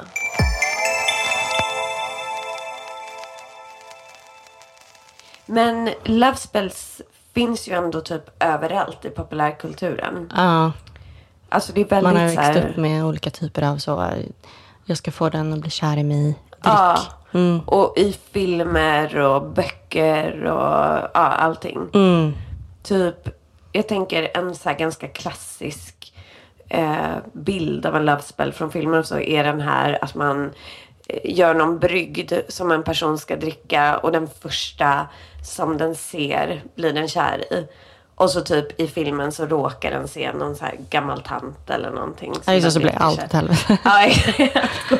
Men 5.45 5.89
love 6.03 6.35
spells 6.35 7.01
finns 7.33 7.67
ju 7.67 7.73
ändå 7.73 8.01
typ 8.01 8.43
överallt 8.43 9.05
i 9.05 9.09
populärkulturen. 9.09 10.31
Ja, 10.35 10.71
Alltså 11.55 11.73
det 11.73 11.81
är 11.81 11.85
väldigt 11.85 12.13
man 12.13 12.21
har 12.21 12.25
växt 12.25 12.39
här... 12.39 12.69
upp 12.69 12.77
med 12.77 13.05
olika 13.05 13.29
typer 13.29 13.61
av 13.61 13.77
så, 13.77 14.09
jag 14.85 14.97
ska 14.97 15.11
få 15.11 15.29
den 15.29 15.53
att 15.53 15.59
bli 15.59 15.69
kär 15.69 15.97
i 15.97 16.03
mig. 16.03 16.35
Ja, 16.63 16.99
och 17.65 17.97
i 17.97 18.15
filmer 18.31 19.17
och 19.17 19.41
böcker 19.41 20.43
och 20.43 21.09
ja, 21.13 21.19
allting. 21.19 21.79
Mm. 21.93 22.33
Typ, 22.83 23.29
jag 23.71 23.87
tänker 23.87 24.37
en 24.37 24.55
så 24.55 24.73
ganska 24.79 25.07
klassisk 25.07 26.13
eh, 26.69 27.15
bild 27.33 27.85
av 27.85 27.95
en 27.95 28.05
love 28.05 28.21
spell 28.21 28.53
från 28.53 28.71
filmer 28.71 29.01
så 29.01 29.19
är 29.19 29.43
den 29.43 29.61
här 29.61 30.03
att 30.03 30.15
man 30.15 30.51
eh, 31.07 31.37
gör 31.37 31.53
någon 31.53 31.79
brygd 31.79 32.33
som 32.47 32.71
en 32.71 32.83
person 32.83 33.17
ska 33.17 33.35
dricka 33.35 33.97
och 33.97 34.11
den 34.11 34.27
första 34.41 35.07
som 35.43 35.77
den 35.77 35.95
ser 35.95 36.63
blir 36.75 36.93
den 36.93 37.07
kär 37.07 37.53
i. 37.53 37.67
Och 38.17 38.29
så 38.29 38.41
typ 38.41 38.79
i 38.79 38.87
filmen 38.87 39.31
så 39.31 39.45
råkar 39.45 39.91
den 39.91 40.07
se 40.07 40.33
någon 40.33 40.55
så 40.55 40.65
här 40.65 40.75
gammal 40.89 41.21
tant 41.21 41.69
eller 41.69 41.91
någonting. 41.91 42.33
Ja, 42.45 42.53
just 42.53 42.65
det, 42.65 42.71
så 42.71 42.79
blir 42.79 42.95
allt 42.97 43.23
åt 43.23 43.33
helvete. 43.33 43.77
Ja, 43.83 44.09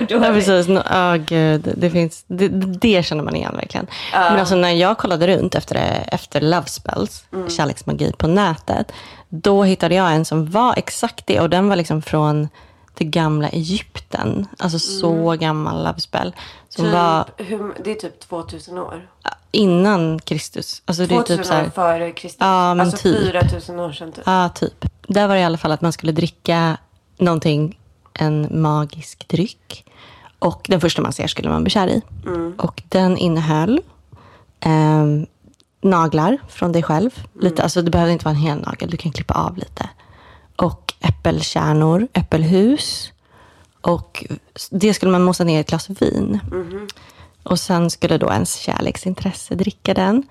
Ja, 0.10 0.20
precis. 0.20 0.68
No, 0.68 0.82
ja, 0.90 1.16
gud, 1.16 1.74
det, 1.78 1.90
finns, 1.90 2.24
det, 2.28 2.48
det 2.48 3.06
känner 3.06 3.24
man 3.24 3.36
igen 3.36 3.56
verkligen. 3.56 3.88
Men 4.14 4.40
alltså 4.40 4.56
när 4.56 4.72
jag 4.72 4.98
kollade 4.98 5.28
runt 5.28 5.56
efter, 5.56 6.04
efter 6.08 6.42
Love 6.42 6.68
Spells, 6.68 7.26
kärleksmagi 7.50 8.14
på 8.18 8.28
nätet, 8.28 8.92
då 9.30 9.64
hittade 9.64 9.96
jag 9.96 10.14
en 10.14 10.26
som 10.26 10.52
var 10.52 10.74
exakt 10.78 11.28
det. 11.28 11.40
Och 11.40 11.50
den 11.50 11.70
var 11.70 11.76
liksom 11.76 12.02
från 12.02 12.50
det 12.94 13.06
gamla 13.06 13.50
Egypten. 13.50 14.48
Alltså 14.60 14.80
så 14.80 15.36
gammal 15.40 15.84
Love 15.84 16.00
Spell. 16.00 16.36
Som 16.70 16.92
var 16.92 17.24
Typ, 17.24 17.50
hur, 17.50 17.74
det 17.84 17.92
är 17.92 17.96
typ 17.96 18.20
2000 18.20 18.78
år. 18.78 19.08
Innan 19.56 20.20
Kristus. 20.20 20.82
Alltså 20.86 21.06
det 21.06 21.16
är 21.16 21.20
2000 21.20 21.38
typ 21.38 21.46
så 21.46 21.54
här, 21.54 21.66
år 21.66 21.70
före 21.70 22.12
Kristus. 22.12 22.38
Ja, 22.40 22.74
men 22.74 22.86
alltså 22.86 22.98
typ. 22.98 23.32
4000 23.32 23.80
år 23.80 23.92
sedan 23.92 24.12
typ. 24.12 24.24
Ja, 24.26 24.50
typ. 24.50 24.86
Där 25.08 25.28
var 25.28 25.36
det 25.36 25.42
i 25.42 25.44
alla 25.44 25.58
fall 25.58 25.72
att 25.72 25.82
man 25.82 25.94
skulle 25.94 26.12
dricka 26.12 26.78
någonting, 27.18 27.80
en 28.14 28.62
magisk 28.62 29.28
dryck. 29.28 29.86
Och 30.40 30.66
den 30.70 30.82
första 30.82 31.02
man 31.02 31.14
ser 31.14 31.28
skulle 31.28 31.50
man 31.50 31.64
bli 31.64 31.70
kär 31.70 31.88
i. 31.88 32.02
Och 32.58 32.84
den 32.90 33.18
innehöll 33.18 33.82
ehm, 34.60 35.26
naglar 35.82 36.38
från 36.50 36.72
dig 36.72 36.84
själv. 36.84 37.10
Lite, 37.40 37.64
alltså 37.64 37.82
det 37.82 37.92
behöver 37.92 38.12
inte 38.12 38.26
vara 38.26 38.36
en 38.36 38.42
hel 38.42 38.58
nagel, 38.58 38.90
du 38.90 38.98
kan 38.98 39.12
klippa 39.12 39.34
av 39.34 39.58
lite. 39.58 39.90
Och 40.56 40.94
äppelkärnor, 41.02 42.08
äppelhus. 42.14 43.12
Och 43.82 44.26
det 44.72 44.94
skulle 44.94 45.12
man 45.12 45.24
mosa 45.24 45.44
ner 45.44 45.58
i 45.58 45.60
ett 45.60 45.70
glas 45.70 45.90
vin. 45.90 46.40
Och 47.46 47.60
sen 47.60 47.90
skulle 47.90 48.18
då 48.18 48.32
ens 48.32 48.56
kärleksintresse 48.56 49.56
dricka 49.56 49.94
den. 49.94 50.24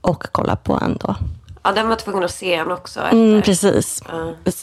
Och 0.00 0.24
kolla 0.32 0.56
på 0.56 0.78
en 0.82 0.96
då. 1.00 1.16
Ja, 1.62 1.72
den 1.72 1.88
var 1.88 1.96
tvungen 1.96 2.24
att 2.24 2.30
se 2.30 2.54
en 2.54 2.70
också. 2.70 3.00
Mm, 3.00 3.42
precis. 3.42 4.02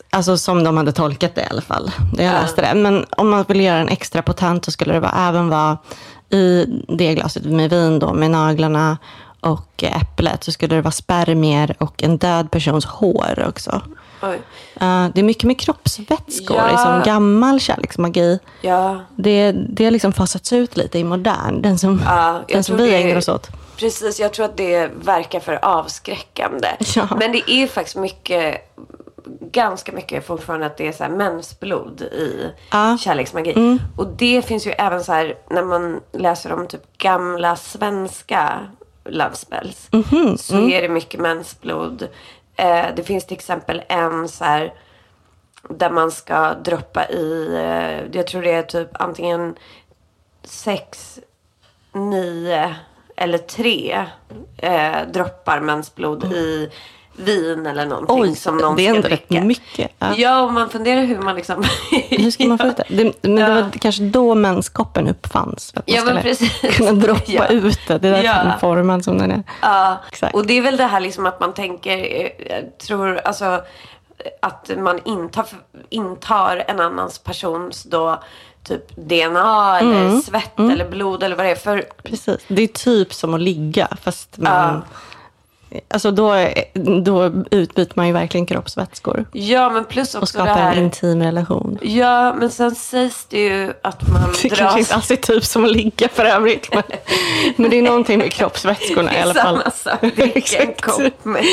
Alltså 0.10 0.38
som 0.38 0.64
de 0.64 0.78
hade 0.78 0.92
tolkat 0.92 1.36
det 1.36 1.42
i 1.42 1.48
alla 1.50 1.62
fall. 1.62 1.92
Det 2.14 2.24
jag 2.24 2.34
läste 2.34 2.62
det. 2.62 2.74
Men 2.76 3.06
om 3.10 3.30
man 3.30 3.46
ville 3.48 3.64
göra 3.64 3.80
en 3.80 3.90
extra 3.90 4.22
potent 4.22 4.66
så 4.66 4.72
skulle 4.72 4.94
det 4.94 5.00
vara, 5.00 5.28
även 5.30 5.50
vara 5.50 5.78
i 6.30 6.66
det 6.88 7.16
glaset 7.16 7.46
med 7.46 7.70
vin 7.70 8.00
då, 8.00 8.14
med 8.14 8.32
naglarna 8.32 8.98
och 9.42 9.84
äpplet 9.84 10.44
så 10.44 10.52
skulle 10.52 10.76
det 10.76 10.82
vara 10.82 10.92
spermier 10.92 11.76
och 11.80 12.04
en 12.04 12.18
död 12.18 12.52
persons 12.52 12.86
hår 12.86 13.46
också. 13.48 13.82
Eh, 14.22 15.08
det 15.14 15.20
är 15.20 15.24
mycket 15.24 15.44
med 15.44 15.60
kroppsvätskor, 15.60 16.58
Ja. 16.58 16.68
liksom 16.72 17.02
gammal 17.06 17.60
kärleksmagi. 17.60 18.40
Ja, 18.62 19.00
Det, 19.16 19.52
det 19.52 19.84
har 19.84 19.92
liksom 19.92 20.14
fasats 20.14 20.54
ut 20.54 20.78
lite 20.78 21.00
i 21.00 21.04
modern, 21.04 21.62
den 21.62 21.78
som, 21.78 22.02
Ja, 22.06 22.42
den 22.48 22.64
som 22.64 22.78
vi 22.78 22.96
ägnar 22.96 23.18
oss 23.18 23.28
åt. 23.30 23.48
precis. 23.78 24.20
Jag 24.20 24.34
tror 24.34 24.46
att 24.46 24.58
det 24.58 24.92
verkar 25.04 25.40
för 25.40 25.66
avskräckande. 25.66 26.68
Ja. 26.96 27.08
Men 27.20 27.32
det 27.32 27.52
är 27.52 27.68
faktiskt 27.68 27.96
mycket, 27.98 28.76
ganska 29.52 29.92
mycket 29.92 30.28
fortfarande 30.28 30.66
att 30.66 30.78
det 30.78 30.88
är 30.88 30.92
så 30.92 31.04
här 31.04 31.12
mensblod 31.12 32.02
i. 32.02 32.52
Mm. 32.72 32.98
kärleksmagi. 32.98 33.80
Och 33.98 34.08
det 34.08 34.42
finns 34.46 34.68
ju 34.68 34.72
även 34.72 35.04
så 35.04 35.12
här 35.14 35.36
när 35.50 35.64
man 35.64 36.00
läser 36.12 36.52
om 36.52 36.68
typ 36.68 36.98
gamla 36.98 37.56
svenska 37.56 38.60
love 39.10 39.36
spells. 39.36 39.90
Mhm, 39.92 40.38
Så 40.38 40.56
mm. 40.56 40.72
är 40.72 40.82
det 40.82 40.90
mycket 40.90 41.20
mensblod. 41.20 42.08
Eh, 42.56 42.86
det 42.96 43.04
finns 43.04 43.26
till 43.26 43.38
exempel 43.38 43.82
en 43.90 44.28
så 44.30 44.44
här 44.44 44.74
där 45.70 45.90
man 45.90 46.12
ska 46.12 46.54
droppa 46.54 47.10
i, 47.10 47.56
eh, 47.56 48.18
jag 48.18 48.28
tror 48.28 48.42
det 48.42 48.52
är 48.52 48.64
typ 48.64 48.90
antingen 48.94 49.56
sex, 50.44 51.20
nio 51.94 52.76
eller 53.16 53.38
tre 53.38 54.06
eh, 54.58 55.08
droppar 55.14 55.60
mensblod 55.60 56.34
i 56.34 56.70
vin 57.16 57.66
eller 57.66 57.86
någonting 57.86 58.16
Mm. 58.18 58.30
Oj, 58.30 58.36
som 58.36 58.58
någon 58.58 58.76
det 58.76 58.82
är 58.88 58.90
ska 58.90 58.96
ändå 58.96 59.08
rätt 59.08 59.30
mycket. 59.46 59.92
Ja. 60.00 60.14
Ja, 60.18 60.42
och 60.42 60.54
man 60.54 60.70
funderar 60.70 61.02
hur 61.04 61.20
man 61.20 61.36
liksom... 61.36 61.64
Hur 62.10 62.32
ska 62.32 62.44
man 62.46 62.58
få 62.58 62.68
ut 62.68 62.78
det? 62.78 62.84
det 62.90 63.14
men 63.22 63.36
det 63.36 63.42
Ja. 63.42 63.54
var 63.54 63.70
kanske 63.82 64.04
då 64.04 64.36
menskoppen 64.36 65.08
uppfanns. 65.08 65.72
För 65.72 65.80
att 65.80 65.88
man 65.88 65.96
Ja, 65.96 66.04
men 66.04 66.08
skulle 66.22 66.22
precis. 66.36 66.78
kunna 66.78 66.92
droppa 66.92 67.22
Ja. 67.28 67.48
ut 67.48 67.80
det. 67.88 67.98
Det 67.98 68.08
är 68.08 68.12
därför 68.12 68.26
Ja. 68.26 68.34
den 68.38 68.48
är 68.48 68.58
formad 68.58 69.04
som 69.04 69.18
den 69.18 69.32
är. 69.32 69.44
Ja, 69.62 69.98
Exakt. 70.12 70.36
och 70.36 70.46
det 70.46 70.54
är 70.58 70.62
väl 70.62 70.78
det 70.78 70.84
här 70.86 71.00
liksom 71.00 71.26
att 71.26 71.40
man 71.40 71.54
tänker, 71.54 71.98
eh, 72.52 72.64
tror 72.88 73.18
alltså 73.18 73.62
att 74.42 74.72
man 74.78 75.00
intar, 75.06 75.46
intar 75.90 76.64
en 76.68 76.80
annans 76.80 77.20
persons 77.20 77.84
då 77.84 78.24
typ 78.64 78.96
DNA 78.96 79.80
eller 79.80 80.02
Mm. 80.06 80.22
svett 80.22 80.60
eller 80.60 80.90
blod 80.90 81.24
eller 81.24 81.36
vad 81.36 81.46
det 81.46 81.50
är. 81.52 81.56
För 81.56 81.86
Precis. 82.04 82.38
Det 82.48 82.62
är 82.62 82.68
typ 82.68 83.14
som 83.14 83.34
att 83.34 83.42
ligga, 83.42 83.88
fast 84.02 84.38
man... 84.38 84.82
Alltså 85.88 86.12
då, 86.12 86.48
då 87.04 87.32
utbyter 87.52 87.94
man 87.96 88.08
ju 88.08 88.14
verkligen 88.14 88.46
kroppsvätskor. 88.46 89.26
ja, 89.32 89.70
men 89.70 89.86
plus 89.86 90.16
Och 90.16 90.24
också 90.24 90.38
det 90.38 90.44
skapar 90.44 90.62
en 90.62 90.68
här. 90.68 90.78
intim 90.84 91.24
relation. 91.24 91.78
Ja, 91.82 92.34
men 92.34 92.50
sen 92.50 92.76
sägs 92.76 93.26
det 93.30 93.40
ju 93.40 93.74
att 93.84 94.08
man 94.08 94.22
Det 94.42 94.50
kanske 94.50 94.64
dras... 94.64 94.78
inte 94.78 94.96
alls 94.96 95.12
är 95.12 95.16
typ 95.16 95.46
som 95.46 95.66
att 95.66 95.72
ligga 95.72 96.08
för 96.10 96.26
övrigt. 96.26 96.74
Men, 96.74 96.84
men 97.56 97.70
det 97.70 97.78
är 97.78 97.82
någonting 97.82 98.18
med 98.20 98.34
kroppsvätskorna 98.34 99.16
i 99.18 99.22
alla 99.22 99.34
fall. 99.34 99.58
Samma 99.62 99.72
sak. 99.72 100.02
Dricka 100.02 100.58
en 100.64 100.70
Exakt. 100.70 100.82
kopp 100.82 101.26
med... 101.26 101.44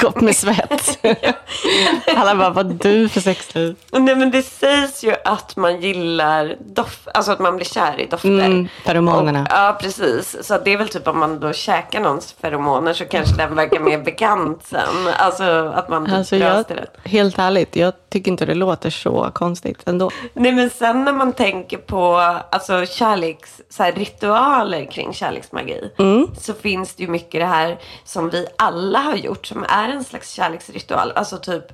Kopp 0.00 0.20
med 0.20 0.36
svett. 0.36 0.98
Alla 2.16 2.34
bara, 2.36 2.50
vad 2.50 2.66
du 2.74 3.08
för 3.08 3.20
sexliv. 3.20 3.76
Nej, 3.92 4.16
men 4.16 4.30
det 4.30 4.42
sägs 4.42 5.04
ju 5.04 5.14
att 5.24 5.56
man 5.56 5.80
gillar 5.80 6.56
doft, 6.60 7.08
alltså 7.14 7.32
att 7.32 7.38
man 7.38 7.56
blir 7.56 7.66
kär 7.66 8.00
i 8.00 8.06
dofter. 8.06 8.28
Mm, 8.28 8.68
feromonerna. 8.84 9.40
Och, 9.42 9.46
ja, 9.50 9.78
precis. 9.80 10.36
Så 10.46 10.58
det 10.64 10.72
är 10.72 10.76
väl 10.76 10.88
typ 10.88 11.08
om 11.08 11.18
man 11.18 11.40
då 11.40 11.52
käkar 11.52 12.00
någons 12.00 12.34
feromoner 12.40 12.92
så 12.92 13.04
kanske 13.04 13.36
den 13.36 13.48
verkar 13.62 13.80
mer 13.80 13.98
bekant 13.98 14.62
sen. 14.66 15.08
Alltså 15.18 15.72
att 15.74 15.88
man 15.88 16.04
typ 16.06 16.14
Alltså 16.14 16.36
jag, 16.36 16.64
det. 16.68 16.86
helt 17.04 17.38
ärligt, 17.38 17.76
jag 17.76 17.92
tycker 18.08 18.30
inte 18.30 18.46
det 18.46 18.54
låter 18.54 18.90
så 18.90 19.30
konstigt 19.34 19.88
ändå. 19.88 20.10
Nej, 20.34 20.52
men 20.52 20.70
sen 20.70 21.04
när 21.04 21.12
man 21.12 21.32
tänker 21.32 21.76
på 21.78 22.16
alltså, 22.50 22.86
kärleks, 22.86 23.60
så 23.70 23.82
här, 23.82 23.92
ritualer 23.92 24.84
kring 24.90 25.12
kärleksmagi. 25.12 25.90
Mm. 25.98 26.26
Så 26.40 26.52
finns 26.54 26.94
det 26.94 27.02
ju 27.02 27.08
mycket 27.08 27.40
det 27.40 27.46
här 27.46 27.78
som 28.04 28.30
vi 28.30 28.46
alla 28.58 28.98
har 28.98 29.16
gjort 29.16 29.46
som 29.46 29.64
är 29.68 29.88
en 29.88 30.04
slags 30.04 30.30
kärleksritual. 30.30 31.12
Alltså 31.14 31.36
typ 31.38 31.64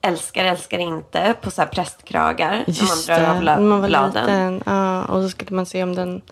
älskar, 0.00 0.44
älskar 0.44 0.78
inte 0.78 1.34
på 1.40 1.50
så 1.50 1.62
här 1.62 1.68
prästkragar. 1.68 2.64
Just 2.66 3.08
när 3.08 3.26
man 3.26 3.26
drar 3.26 3.34
av 3.34 3.40
det, 3.44 3.62
när 3.62 3.68
man 3.68 3.80
var 3.80 3.88
bladen. 3.88 4.24
liten. 4.26 4.62
Ja, 4.66 5.04
och 5.04 5.22
så 5.22 5.28
skulle 5.28 5.56
man 5.56 5.66
se 5.66 5.82
om 5.82 5.94
den 5.94 6.22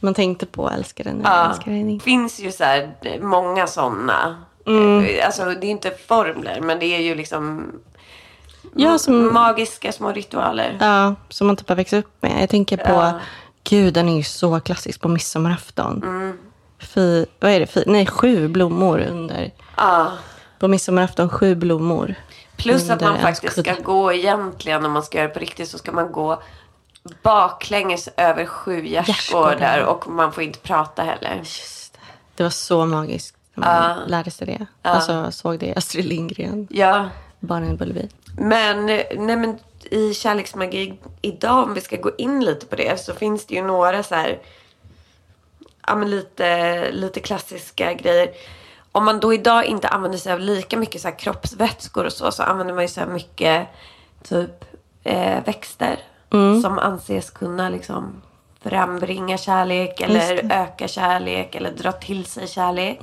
man 0.00 0.14
tänkte 0.14 0.46
på 0.46 0.70
älskar 0.70 1.04
den 1.04 1.20
eller 1.20 1.30
Ja, 1.30 1.48
älskar 1.50 1.70
den 1.72 1.86
det 1.86 1.92
inte. 1.92 2.04
finns 2.04 2.40
ju 2.40 2.52
så 2.52 2.64
här, 2.64 2.90
många 3.20 3.66
sådana. 3.66 4.36
Mm. 4.66 5.06
Alltså 5.26 5.44
det 5.44 5.66
är 5.66 5.70
inte 5.70 5.90
formler 6.08 6.60
men 6.60 6.78
det 6.78 6.86
är 6.86 7.00
ju 7.00 7.14
liksom 7.14 7.72
Ja, 8.74 8.98
som, 8.98 9.34
magiska 9.34 9.92
små 9.92 10.12
ritualer. 10.12 10.76
ja, 10.80 11.14
som 11.28 11.46
man 11.46 11.56
typ 11.56 11.68
har 11.68 11.76
växt 11.76 11.92
upp 11.92 12.22
med. 12.22 12.42
Jag 12.42 12.50
tänker 12.50 12.76
på, 12.76 12.92
Ja. 12.92 13.20
gud 13.64 13.94
den 13.94 14.08
är 14.08 14.16
ju 14.16 14.22
så 14.22 14.60
klassisk 14.60 15.00
på 15.00 15.08
midsommarafton. 15.08 16.02
Mm. 16.02 16.38
Fy, 16.78 17.26
vad 17.40 17.50
är 17.50 17.60
det? 17.60 17.66
Fy, 17.66 17.82
nej, 17.86 18.06
sju 18.06 18.48
blommor 18.48 18.98
under. 19.00 19.50
Ja. 19.76 20.12
På 20.58 20.68
midsommarafton, 20.68 21.28
sju 21.28 21.54
blommor. 21.54 22.14
Plus 22.56 22.90
att 22.90 23.00
man 23.00 23.18
faktiskt 23.18 23.58
ska 23.60 23.74
gå 23.74 24.12
egentligen, 24.12 24.84
om 24.84 24.92
man 24.92 25.02
ska 25.02 25.18
göra 25.18 25.28
det 25.28 25.34
på 25.34 25.40
riktigt, 25.40 25.68
så 25.68 25.78
ska 25.78 25.92
man 25.92 26.12
gå 26.12 26.42
baklänges 27.22 28.08
över 28.16 28.46
sju 28.46 28.84
Gärdsgårdar. 28.86 29.80
och 29.84 30.08
man 30.08 30.32
får 30.32 30.42
inte 30.42 30.58
prata 30.58 31.02
heller. 31.02 31.34
Just 31.38 31.92
det. 31.92 31.98
det 32.36 32.42
var 32.42 32.50
så 32.50 32.86
magiskt 32.86 33.35
man 33.56 34.08
lärde 34.08 34.30
sig 34.30 34.46
det. 34.46 34.66
Alltså 34.82 35.30
såg 35.32 35.58
det 35.58 35.66
i 35.66 35.74
Astrid 35.76 36.04
Lindgren, 36.04 36.66
Ja, 36.70 37.08
Barnen 37.40 37.72
i 37.74 37.76
Bullerby. 37.76 38.08
men, 38.38 38.86
nej 38.86 39.36
men 39.36 39.58
i 39.90 40.14
kärleksmagi 40.14 40.98
idag, 41.22 41.64
om 41.64 41.74
vi 41.74 41.80
ska 41.80 41.96
gå 41.96 42.10
in 42.18 42.44
lite 42.44 42.66
på 42.66 42.76
det, 42.76 43.00
så 43.00 43.14
finns 43.14 43.46
det 43.46 43.54
ju 43.54 43.62
några 43.62 44.02
så 44.02 44.14
här, 44.14 44.38
ja 45.86 45.94
men 45.96 46.10
lite, 46.10 46.90
lite 46.92 47.20
klassiska 47.20 47.92
grejer. 47.92 48.28
Om 48.92 49.04
man 49.04 49.20
då 49.20 49.34
idag 49.34 49.64
inte 49.64 49.88
använder 49.88 50.18
sig 50.18 50.32
av 50.32 50.40
lika 50.40 50.76
mycket 50.76 51.00
så 51.00 51.08
här 51.08 51.18
kroppsvätskor 51.18 52.04
och 52.04 52.12
så, 52.12 52.32
så 52.32 52.42
använder 52.42 52.74
man 52.74 52.84
ju 52.84 52.88
så 52.88 53.00
här 53.00 53.06
mycket 53.08 53.66
typ 54.22 54.64
eh, 55.04 55.44
växter 55.44 55.98
som 56.62 56.78
anses 56.78 57.30
kunna 57.30 57.68
liksom 57.68 58.22
frambringa 58.62 59.38
kärlek 59.38 60.00
eller 60.00 60.52
öka 60.52 60.88
kärlek 60.88 61.54
eller 61.54 61.70
dra 61.70 61.92
till 61.92 62.24
sig 62.24 62.48
kärlek. 62.48 62.98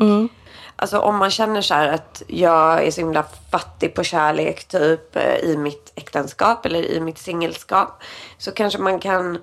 Alltså 0.75 1.00
om 1.00 1.17
man 1.17 1.29
känner 1.29 1.62
så 1.62 1.74
här 1.74 1.93
att 1.93 2.24
jag 2.27 2.88
är 2.88 2.91
så 2.91 3.01
himla 3.01 3.24
fattig 3.51 3.93
på 3.93 4.03
kärlek 4.03 4.67
typ 4.67 5.15
eh, 5.15 5.36
i 5.36 5.57
mitt 5.57 5.91
äktenskap 5.95 6.65
eller 6.65 6.86
i 6.91 7.00
mitt 7.00 7.17
singelskap 7.17 8.03
så 8.38 8.51
kanske 8.51 8.79
man 8.79 9.00
kan 9.00 9.38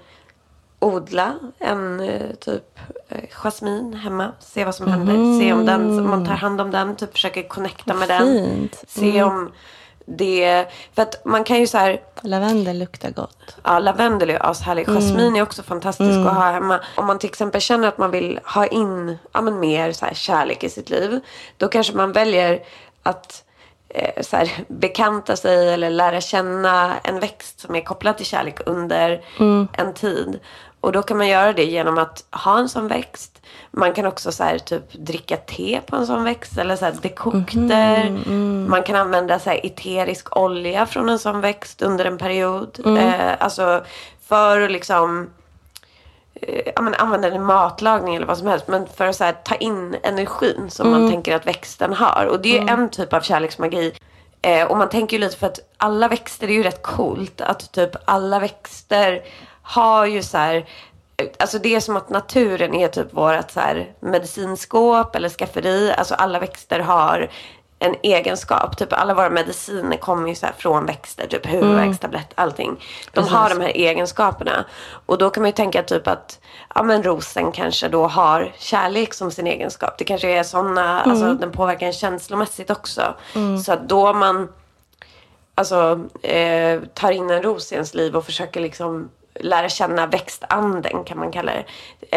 odla 0.78 1.34
en 1.58 2.00
eh, 2.00 2.30
typ 2.40 2.78
eh, 3.08 3.24
jasmin 3.30 3.94
hemma. 3.94 4.32
Se 4.40 4.64
vad 4.64 4.74
som 4.74 4.86
händer. 4.86 5.40
Se 5.40 5.52
om 5.52 5.66
den, 5.66 5.98
om 5.98 6.10
man 6.10 6.26
tar 6.26 6.34
hand 6.34 6.60
om 6.60 6.70
den. 6.70 6.96
Typ 6.96 7.12
försöker 7.12 7.48
connecta 7.48 7.94
med 7.94 8.08
den. 8.08 8.26
Fint. 8.26 8.84
Se 8.86 9.22
om 9.22 9.52
det, 10.16 10.66
för 10.94 11.02
att 11.02 11.24
man 11.24 11.44
kan 11.44 11.60
ju 11.60 11.66
så 11.66 11.78
här, 11.78 12.00
Lavendel 12.22 12.78
luktar 12.78 13.10
gott. 13.10 13.56
ja 13.64 13.78
lavendel 13.78 14.30
är 14.30 14.50
ashärlig. 14.50 14.86
Jasmin 14.88 15.36
är 15.36 15.42
också 15.42 15.62
fantastisk 15.62 16.18
att 16.26 16.34
ha 16.34 16.50
hemma. 16.50 16.80
Om 16.94 17.06
man 17.06 17.18
till 17.18 17.28
exempel 17.30 17.60
känner 17.60 17.88
att 17.88 17.98
man 17.98 18.10
vill 18.10 18.40
ha 18.44 18.66
in 18.66 19.18
ja, 19.32 19.40
men 19.40 19.60
mer 19.60 19.92
så 19.92 20.04
här, 20.06 20.14
kärlek 20.14 20.64
i 20.64 20.68
sitt 20.68 20.90
liv. 20.90 21.20
Då 21.56 21.68
kanske 21.68 21.96
man 21.96 22.12
väljer 22.12 22.62
att 23.02 23.44
eh, 23.88 24.22
så 24.22 24.36
här, 24.36 24.50
bekanta 24.68 25.36
sig 25.36 25.72
eller 25.74 25.90
lära 25.90 26.20
känna 26.20 26.96
en 27.04 27.20
växt 27.20 27.60
som 27.60 27.74
är 27.74 27.80
kopplad 27.80 28.16
till 28.16 28.26
kärlek 28.26 28.60
under 28.66 29.22
en 29.72 29.94
tid. 29.94 30.40
Och 30.80 30.92
då 30.92 31.02
kan 31.02 31.16
man 31.16 31.28
göra 31.28 31.52
det 31.52 31.64
genom 31.64 31.98
att 31.98 32.24
ha 32.30 32.58
en 32.58 32.68
sån 32.68 32.88
växt. 32.88 33.42
Man 33.70 33.92
kan 33.92 34.06
också 34.06 34.32
så 34.32 34.44
här, 34.44 34.58
typ 34.58 34.92
dricka 34.92 35.36
te 35.36 35.80
på 35.86 35.96
en 35.96 36.06
sån 36.06 36.24
växt 36.24 36.58
eller 36.58 36.76
så 36.76 36.84
här, 36.84 36.94
dekokter. 37.02 38.10
Man 38.68 38.82
kan 38.82 38.96
använda 38.96 39.38
så 39.38 39.50
här, 39.50 39.60
eterisk 39.66 40.36
olja 40.36 40.86
från 40.86 41.08
en 41.08 41.18
sån 41.18 41.40
växt 41.40 41.82
under 41.82 42.04
en 42.04 42.18
period. 42.18 42.80
Eh, 42.98 43.34
alltså 43.38 43.84
för 44.28 44.60
att 44.60 44.70
liksom 44.70 45.30
eh, 46.34 46.72
använda 46.76 47.30
den 47.30 47.36
i 47.36 47.44
matlagning 47.44 48.16
eller 48.16 48.26
vad 48.26 48.38
som 48.38 48.46
helst. 48.46 48.68
Men 48.68 48.86
för 48.86 49.06
att 49.06 49.16
så 49.16 49.24
här, 49.24 49.32
ta 49.32 49.54
in 49.54 49.96
energin 50.02 50.70
som 50.70 50.90
man 50.90 51.10
tänker 51.10 51.36
att 51.36 51.46
växten 51.46 51.92
har. 51.92 52.26
Och 52.30 52.40
det 52.40 52.58
är 52.58 52.68
en 52.68 52.88
typ 52.90 53.12
av 53.12 53.20
kärleksmagi. 53.20 53.92
Eh, 54.42 54.66
och 54.66 54.76
man 54.76 54.88
tänker 54.88 55.16
ju 55.16 55.20
lite 55.20 55.36
för 55.36 55.46
att 55.46 55.60
alla 55.76 56.08
växter, 56.08 56.48
är 56.48 56.52
ju 56.52 56.62
rätt 56.62 56.82
coolt 56.82 57.40
att 57.40 57.72
typ 57.72 57.90
alla 58.04 58.38
växter 58.38 59.22
har 59.70 60.06
ju 60.06 60.22
så 60.22 60.38
här 60.38 60.64
Alltså 61.38 61.58
det 61.58 61.74
är 61.74 61.80
som 61.80 61.96
att 61.96 62.10
naturen 62.10 62.74
är 62.74 62.88
typ 62.88 63.14
vårt 63.14 63.50
så 63.50 63.60
här 63.60 63.92
medicinskåp 64.00 65.16
eller 65.16 65.28
skafferi. 65.28 65.92
Alltså 65.92 66.14
alla 66.14 66.38
växter 66.38 66.80
har 66.80 67.30
en 67.78 67.94
egenskap. 68.02 68.76
Typ 68.76 68.92
alla 68.92 69.14
våra 69.14 69.30
mediciner 69.30 69.96
kommer 69.96 70.28
ju 70.28 70.34
så 70.34 70.46
från 70.58 70.86
växter. 70.86 71.26
Typ 71.26 71.46
huvudvärkstablett, 71.46 72.32
allting. 72.34 72.76
De 73.12 73.28
har 73.28 73.48
de 73.48 73.60
här 73.60 73.72
egenskaperna. 73.74 74.64
Och 75.06 75.18
då 75.18 75.30
kan 75.30 75.42
man 75.42 75.48
ju 75.48 75.52
tänka 75.54 75.82
typ 75.82 76.08
att 76.08 76.40
ja, 76.74 76.82
men 76.82 77.02
rosen 77.02 77.52
kanske 77.52 77.88
då 77.88 78.06
har 78.06 78.52
kärlek 78.58 79.14
som 79.14 79.30
sin 79.30 79.46
egenskap. 79.46 79.98
Det 79.98 80.04
kanske 80.04 80.30
är 80.30 80.42
sådana, 80.42 81.00
alltså 81.00 81.34
den 81.34 81.52
påverkar 81.52 81.86
en 81.86 81.92
känslomässigt 81.92 82.70
också. 82.70 83.14
Så 83.64 83.72
att 83.72 83.88
då 83.88 84.12
man 84.12 84.48
alltså, 85.54 86.00
eh, 86.22 86.80
tar 86.94 87.10
in 87.10 87.30
en 87.30 87.42
ros 87.42 87.72
i 87.72 87.74
ens 87.74 87.94
liv 87.94 88.16
och 88.16 88.24
försöker 88.24 88.60
liksom 88.60 89.08
lära 89.40 89.68
känna 89.68 90.06
växtanden 90.06 91.04
kan 91.04 91.18
man 91.18 91.32
kalla 91.32 91.52
det, 91.52 91.64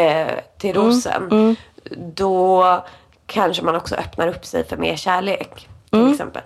eh, 0.02 0.40
till 0.58 0.74
rosen. 0.76 1.56
Då 1.98 2.84
kanske 3.26 3.64
man 3.64 3.76
också 3.76 3.96
öppnar 3.96 4.28
upp 4.28 4.46
sig 4.46 4.64
för 4.68 4.78
mer 4.78 4.96
kärlek. 4.96 5.68
Till 5.90 6.12
exempel. 6.12 6.42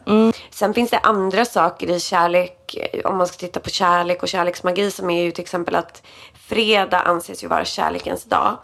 Sen 0.50 0.74
finns 0.74 0.90
det 0.90 0.98
andra 1.00 1.46
saker 1.46 1.90
i 1.90 2.00
kärlek, 2.00 2.76
eh, 2.94 3.06
om 3.06 3.18
man 3.18 3.28
ska 3.28 3.38
titta 3.38 3.60
på 3.60 3.70
kärlek 3.70 4.24
och 4.24 4.30
kärleksmagi 4.30 4.92
som 4.92 5.10
är 5.10 5.24
ju 5.24 5.32
till 5.32 5.42
exempel 5.44 5.76
att 5.76 6.04
fredag 6.34 7.00
anses 7.00 7.44
ju 7.44 7.48
vara 7.48 7.66
kärlekens 7.66 8.24
dag. 8.24 8.58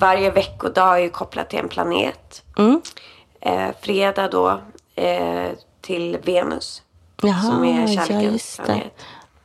Varje 0.00 0.30
veckodag 0.30 0.94
är 0.94 0.98
ju 1.02 1.10
kopplat 1.10 1.50
till 1.50 1.58
en 1.58 1.68
planet. 1.68 2.42
Eh, 3.40 3.68
fredag 3.80 4.28
då 4.28 4.60
eh, 4.94 5.48
till 5.80 6.18
Venus. 6.22 6.82
som 7.42 7.64
är 7.64 7.86
kärlekens 8.06 8.60
planet. 8.64 8.92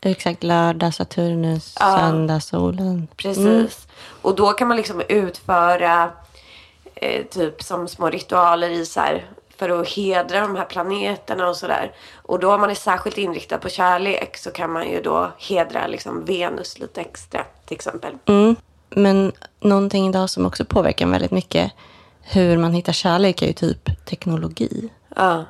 Exakt, 0.05 0.43
lördag 0.43 0.93
Saturnus, 0.93 1.73
söndag 1.73 2.39
solen. 2.39 3.07
Precis. 3.15 3.87
Och 4.21 4.35
då 4.35 4.51
kan 4.51 4.67
man 4.67 4.77
liksom 4.77 5.01
utföra 5.09 6.11
eh, 6.95 7.25
typ 7.25 7.63
som 7.63 7.87
små 7.87 8.09
ritualer 8.09 8.69
i 8.69 8.85
så 8.85 8.99
här, 8.99 9.25
för 9.57 9.69
att 9.69 9.89
hedra 9.89 10.41
de 10.41 10.55
här 10.55 10.65
planeterna 10.65 11.49
och 11.49 11.57
sådär. 11.57 11.91
Och 12.13 12.39
då 12.39 12.53
om 12.53 12.61
man 12.61 12.69
är 12.69 12.75
särskilt 12.75 13.17
inriktad 13.17 13.57
på 13.57 13.69
kärlek 13.69 14.37
så 14.37 14.51
kan 14.51 14.71
man 14.71 14.89
ju 14.89 15.01
då 15.01 15.31
hedra 15.37 15.87
liksom 15.87 16.25
Venus 16.25 16.79
lite 16.79 17.01
extra 17.01 17.45
till 17.65 17.75
exempel. 17.75 18.13
Mm. 18.25 18.55
Men 18.89 19.31
någonting 19.59 20.09
idag 20.09 20.29
som 20.29 20.45
också 20.45 20.65
påverkar 20.65 21.07
väldigt 21.07 21.31
mycket 21.31 21.71
hur 22.21 22.57
man 22.57 22.73
hittar 22.73 22.93
kärlek 22.93 23.41
är 23.41 23.47
ju 23.47 23.53
typ 23.53 24.05
teknologi. 24.05 24.89
Ja. 25.15 25.45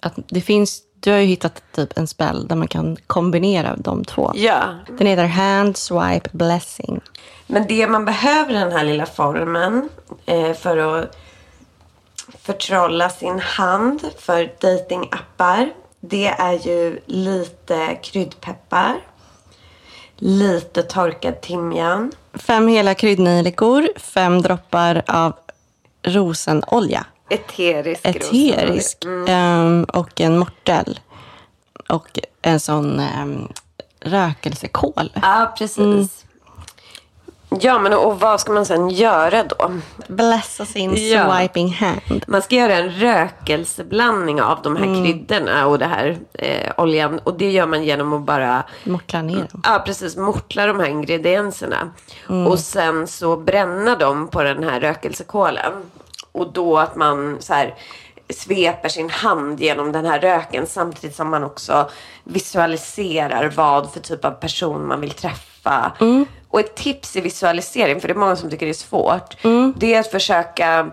Att 0.00 0.14
det 0.28 0.40
finns, 0.40 0.82
du 1.00 1.10
har 1.10 1.18
ju 1.18 1.26
hittat 1.26 1.62
typ 1.72 1.98
en 1.98 2.06
spel 2.06 2.48
där 2.48 2.56
man 2.56 2.68
kan 2.68 2.96
kombinera 3.06 3.76
de 3.76 4.04
två. 4.04 4.32
ja. 4.34 4.74
Den 4.98 5.06
heter 5.06 5.24
Hand 5.24 5.76
Swipe 5.76 6.28
Blessing. 6.32 7.00
Men 7.46 7.66
det 7.66 7.86
man 7.86 8.04
behöver 8.04 8.52
den 8.52 8.72
här 8.72 8.84
lilla 8.84 9.06
formen 9.06 9.88
eh, 10.26 10.52
för 10.52 10.76
att 10.76 11.16
förtrolla 12.42 13.10
sin 13.10 13.40
hand 13.40 14.00
för 14.18 14.52
datingappar. 14.60 15.70
Det 16.00 16.26
är 16.26 16.52
ju 16.66 17.00
lite 17.06 17.98
kryddpeppar. 18.02 18.94
Lite 20.16 20.82
torkad 20.82 21.40
timjan. 21.40 22.12
Fem 22.34 22.68
hela 22.68 22.94
kryddnejlikor, 22.94 23.88
fem 23.96 24.42
droppar 24.42 25.02
av 25.06 25.32
rosenolja. 26.02 27.06
Eterisk 27.28 28.00
Eterisk. 28.06 28.98
ehm, 29.28 29.84
och 29.84 30.20
en 30.20 30.38
mortel. 30.38 31.00
Och 31.88 32.18
en 32.42 32.60
sån 32.60 33.00
um, 33.22 33.48
rökelsekål. 34.00 35.10
Ja, 35.22 35.54
precis. 35.58 36.24
Ja, 37.60 37.78
men 37.78 37.92
och 37.92 38.20
vad 38.20 38.40
ska 38.40 38.52
man 38.52 38.66
sen 38.66 38.88
göra 38.90 39.44
då? 39.44 39.72
Blessa 40.08 40.64
sin 40.64 41.08
Ja. 41.08 41.38
swiping 41.38 41.72
hand. 41.72 42.24
Man 42.26 42.42
ska 42.42 42.54
göra 42.56 42.74
en 42.76 42.90
rökelseblandning 42.90 44.42
av 44.42 44.62
de 44.62 44.76
här 44.76 44.84
kryddorna 44.84 45.66
och 45.66 45.78
det 45.78 45.86
här 45.86 46.18
eh, 46.34 46.72
oljan. 46.76 47.18
Och 47.18 47.38
det 47.38 47.50
gör 47.50 47.66
man 47.66 47.84
genom 47.84 48.12
att 48.12 48.22
bara 48.22 48.62
Mortla 48.84 49.22
ner 49.22 49.36
dem. 49.36 49.62
Ja, 49.64 49.82
precis. 49.86 50.16
Mortla 50.16 50.66
de 50.66 50.80
här 50.80 50.86
ingredienserna. 50.86 51.90
Och 52.48 52.58
sen 52.58 53.06
så 53.06 53.36
bränna 53.36 53.96
dem 53.96 54.28
på 54.28 54.42
den 54.42 54.64
här 54.64 54.80
rökelsekolen. 54.80 55.72
Och 56.38 56.52
då 56.52 56.78
att 56.78 56.96
man 56.96 57.36
så 57.40 57.54
här 57.54 57.74
sveper 58.30 58.88
sin 58.88 59.10
hand 59.10 59.60
genom 59.60 59.92
den 59.92 60.04
här 60.04 60.20
röken 60.20 60.66
samtidigt 60.66 61.16
som 61.16 61.30
man 61.30 61.44
också 61.44 61.90
visualiserar 62.24 63.52
vad 63.56 63.92
för 63.92 64.00
typ 64.00 64.24
av 64.24 64.30
person 64.30 64.86
man 64.86 65.00
vill 65.00 65.10
träffa. 65.10 65.92
Och 66.48 66.60
ett 66.60 66.74
tips 66.74 67.16
i 67.16 67.20
visualisering, 67.20 68.00
för 68.00 68.08
det 68.08 68.14
är 68.14 68.18
många 68.18 68.36
som 68.36 68.50
tycker 68.50 68.66
det 68.66 68.72
är 68.72 68.74
svårt, 68.74 69.36
det 69.76 69.94
är 69.94 70.00
att 70.00 70.10
försöka 70.10 70.90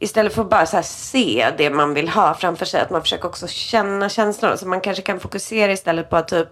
Istället 0.00 0.34
för 0.34 0.42
att 0.42 0.50
bara 0.50 0.66
så 0.66 0.82
se 0.82 1.52
det 1.58 1.70
man 1.70 1.94
vill 1.94 2.08
ha 2.08 2.34
framför 2.34 2.64
sig, 2.64 2.80
att 2.80 2.90
man 2.90 3.02
försöker 3.02 3.28
också 3.28 3.46
känna 3.46 4.08
känslorna. 4.08 4.56
Så 4.56 4.68
man 4.68 4.80
kanske 4.80 5.02
kan 5.02 5.20
fokusera 5.20 5.72
istället 5.72 6.10
på 6.10 6.16
att 6.16 6.28
typ 6.28 6.48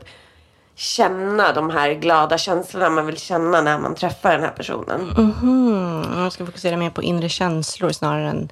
känna 0.77 1.53
de 1.53 1.71
här 1.71 1.91
glada 1.93 2.39
känslorna 2.39 2.91
man 2.91 3.07
vill 3.07 3.19
känna 3.19 3.61
när 3.61 3.79
man 3.79 3.95
träffar 3.95 4.33
den 4.33 4.41
här 4.43 4.51
personen. 4.51 5.11
Mm, 5.43 6.21
man 6.21 6.31
ska 6.31 6.47
fokusera 6.47 6.77
mer 6.77 6.91
på 6.91 7.03
inre 7.03 7.29
känslor 7.29 7.91
snarare 7.93 8.29
än 8.29 8.49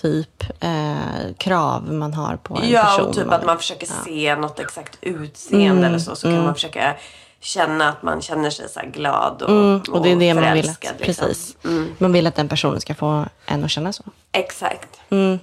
typ 0.00 0.44
eh, 0.60 1.34
krav 1.38 1.92
man 1.92 2.14
har 2.14 2.36
på 2.36 2.56
en 2.56 2.70
ja, 2.70 2.82
person. 2.84 3.06
och 3.06 3.14
typ 3.14 3.32
att 3.32 3.44
man 3.46 3.58
försöker 3.58 3.86
se 4.04 4.36
något 4.36 4.58
exakt 4.58 4.98
utseende 5.00 5.86
eller 5.86 5.98
så. 5.98 6.16
Så 6.16 6.26
kan 6.26 6.44
man 6.44 6.54
försöka 6.54 6.94
känna 7.40 7.88
att 7.88 8.02
man 8.02 8.20
känner 8.20 8.50
sig 8.50 8.68
så 8.68 8.80
glad 8.92 9.42
och, 9.42 9.50
Mm, 9.50 9.82
och 9.90 10.02
det 10.02 10.12
är 10.12 10.16
det 10.16 10.34
man 10.34 10.52
vill 10.52 10.70
att, 10.70 10.82
liksom. 10.82 10.98
precis. 11.00 11.56
Man 11.98 12.12
vill 12.12 12.26
att 12.26 12.34
den 12.34 12.48
personen 12.48 12.80
ska 12.80 12.94
få 12.94 13.24
en 13.46 13.64
att 13.64 13.70
känna 13.70 13.92
så. 13.92 14.02
Exakt. 14.32 15.00
Mm. 15.10 15.38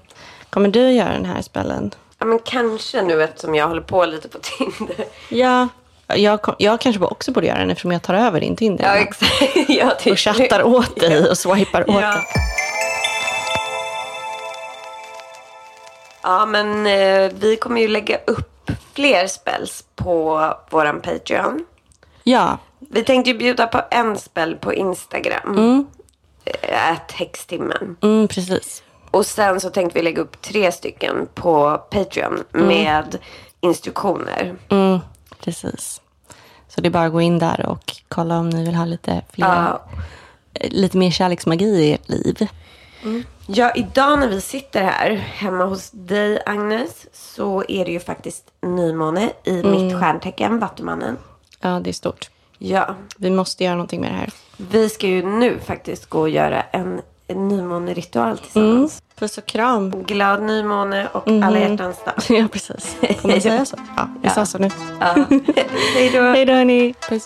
Kommer 0.49 0.69
du 0.69 0.91
göra 0.91 1.13
den 1.13 1.25
här 1.25 1.41
spellen? 1.41 1.91
Ja, 2.19 2.25
men 2.25 2.39
kanske 2.39 3.01
nu 3.01 3.23
eftersom 3.23 3.55
jag 3.55 3.67
håller 3.67 3.81
på 3.81 4.05
lite 4.05 4.27
på 4.27 4.37
Tinder. 4.41 5.05
Ja. 5.29 5.67
Jag, 6.07 6.39
jag 6.59 6.81
kanske 6.81 7.03
också 7.05 7.31
borde 7.31 7.47
göra 7.47 7.59
den 7.59 7.69
eftersom 7.69 7.91
jag 7.91 8.01
tar 8.01 8.13
över 8.13 8.39
din 8.39 8.55
Tinder. 8.55 8.83
Ja, 8.85 8.95
exakt. 8.95 9.31
Tycker 9.99 10.11
och 10.11 10.19
chattar 10.19 10.63
åt 10.63 10.99
dig 10.99 11.29
och 11.29 11.37
swipar 11.37 11.89
åt 11.89 12.01
Ja. 12.01 12.11
dig. 12.11 12.21
Ja, 16.23 16.45
men 16.45 16.87
eh, 16.87 17.31
vi 17.39 17.55
kommer 17.61 17.81
ju 17.81 17.87
lägga 17.87 18.17
upp 18.27 18.71
fler 18.93 19.27
spells 19.27 19.83
på 19.95 20.53
våran 20.69 21.01
Patreon. 21.01 21.65
Ja. 22.23 22.57
Vi 22.79 23.03
tänkte 23.03 23.31
ju 23.31 23.37
bjuda 23.37 23.67
på 23.67 23.81
en 23.91 24.17
spel 24.17 24.55
på 24.55 24.73
Instagram. 24.73 25.57
Mm. 25.57 25.85
Texttimmen. 27.17 27.97
Mm, 28.03 28.27
precis. 28.27 28.83
Och 29.11 29.25
sen 29.25 29.59
så 29.61 29.69
tänkte 29.69 29.99
vi 29.99 30.03
lägga 30.03 30.21
upp 30.21 30.41
tre 30.41 30.71
stycken 30.71 31.27
på 31.33 31.81
Patreon 31.91 32.43
med 32.51 33.17
instruktioner. 33.61 34.55
Mm, 34.69 34.99
precis. 35.39 36.01
Så 36.67 36.81
det 36.81 36.87
är 36.87 36.91
bara 36.91 37.05
att 37.05 37.11
gå 37.11 37.21
in 37.21 37.39
där 37.39 37.65
och 37.65 37.93
kolla 38.07 38.37
om 38.39 38.49
ni 38.49 38.65
vill 38.65 38.75
ha 38.75 38.85
lite 38.85 39.21
fler, 39.33 39.45
Ja. 39.47 39.81
eh, 40.53 40.69
lite 40.71 40.97
mer 40.97 41.11
kärleksmagi 41.11 41.65
i 41.65 41.93
ert 41.93 42.09
liv. 42.09 42.47
Ja, 43.47 43.71
idag 43.75 44.19
när 44.19 44.27
vi 44.27 44.41
sitter 44.41 44.83
här 44.83 45.11
hemma 45.15 45.65
hos 45.65 45.91
dig 45.91 46.39
Agnes 46.45 47.05
så 47.13 47.63
är 47.67 47.85
det 47.85 47.91
ju 47.91 47.99
faktiskt 47.99 48.43
nymåne 48.61 49.31
i 49.43 49.51
mitt 49.63 49.99
stjärntecken, 49.99 50.59
Vattumannen. 50.59 51.17
Ja, 51.61 51.79
det 51.79 51.89
är 51.89 51.93
stort. 51.93 52.29
Ja, 52.57 52.95
Vi 53.17 53.29
måste 53.29 53.63
göra 53.63 53.75
någonting 53.75 54.01
med 54.01 54.11
det 54.11 54.15
här. 54.17 54.29
vi 54.57 54.89
ska 54.89 55.07
ju 55.07 55.25
nu 55.25 55.59
faktiskt 55.59 56.05
gå 56.09 56.19
och 56.19 56.29
göra 56.29 56.61
en 56.61 57.01
en 57.27 57.47
nymåneritual 57.47 58.37
tillsammans. 58.37 59.01
Puss 59.19 59.37
och 59.37 59.45
kram. 59.45 60.03
Glad 60.03 60.41
nymåne 60.43 61.07
och 61.07 61.27
alla 61.27 61.59
hjärtans 61.59 61.97
dag. 62.05 62.13
Ja, 62.37 62.47
precis. 62.51 62.95
Får 63.21 63.27
man 63.29 63.41
säga 63.41 63.65
så? 63.65 63.77
Ja, 63.97 64.07
jag 64.21 64.31
sa 64.31 64.45
så 64.45 64.57
nu. 64.57 64.69
Ja. 64.99 65.15
Hej 65.95 66.09
då. 66.13 66.21
Hej 66.21 66.45
då, 66.45 66.53
hörni. 66.53 66.93
Puss. 67.09 67.23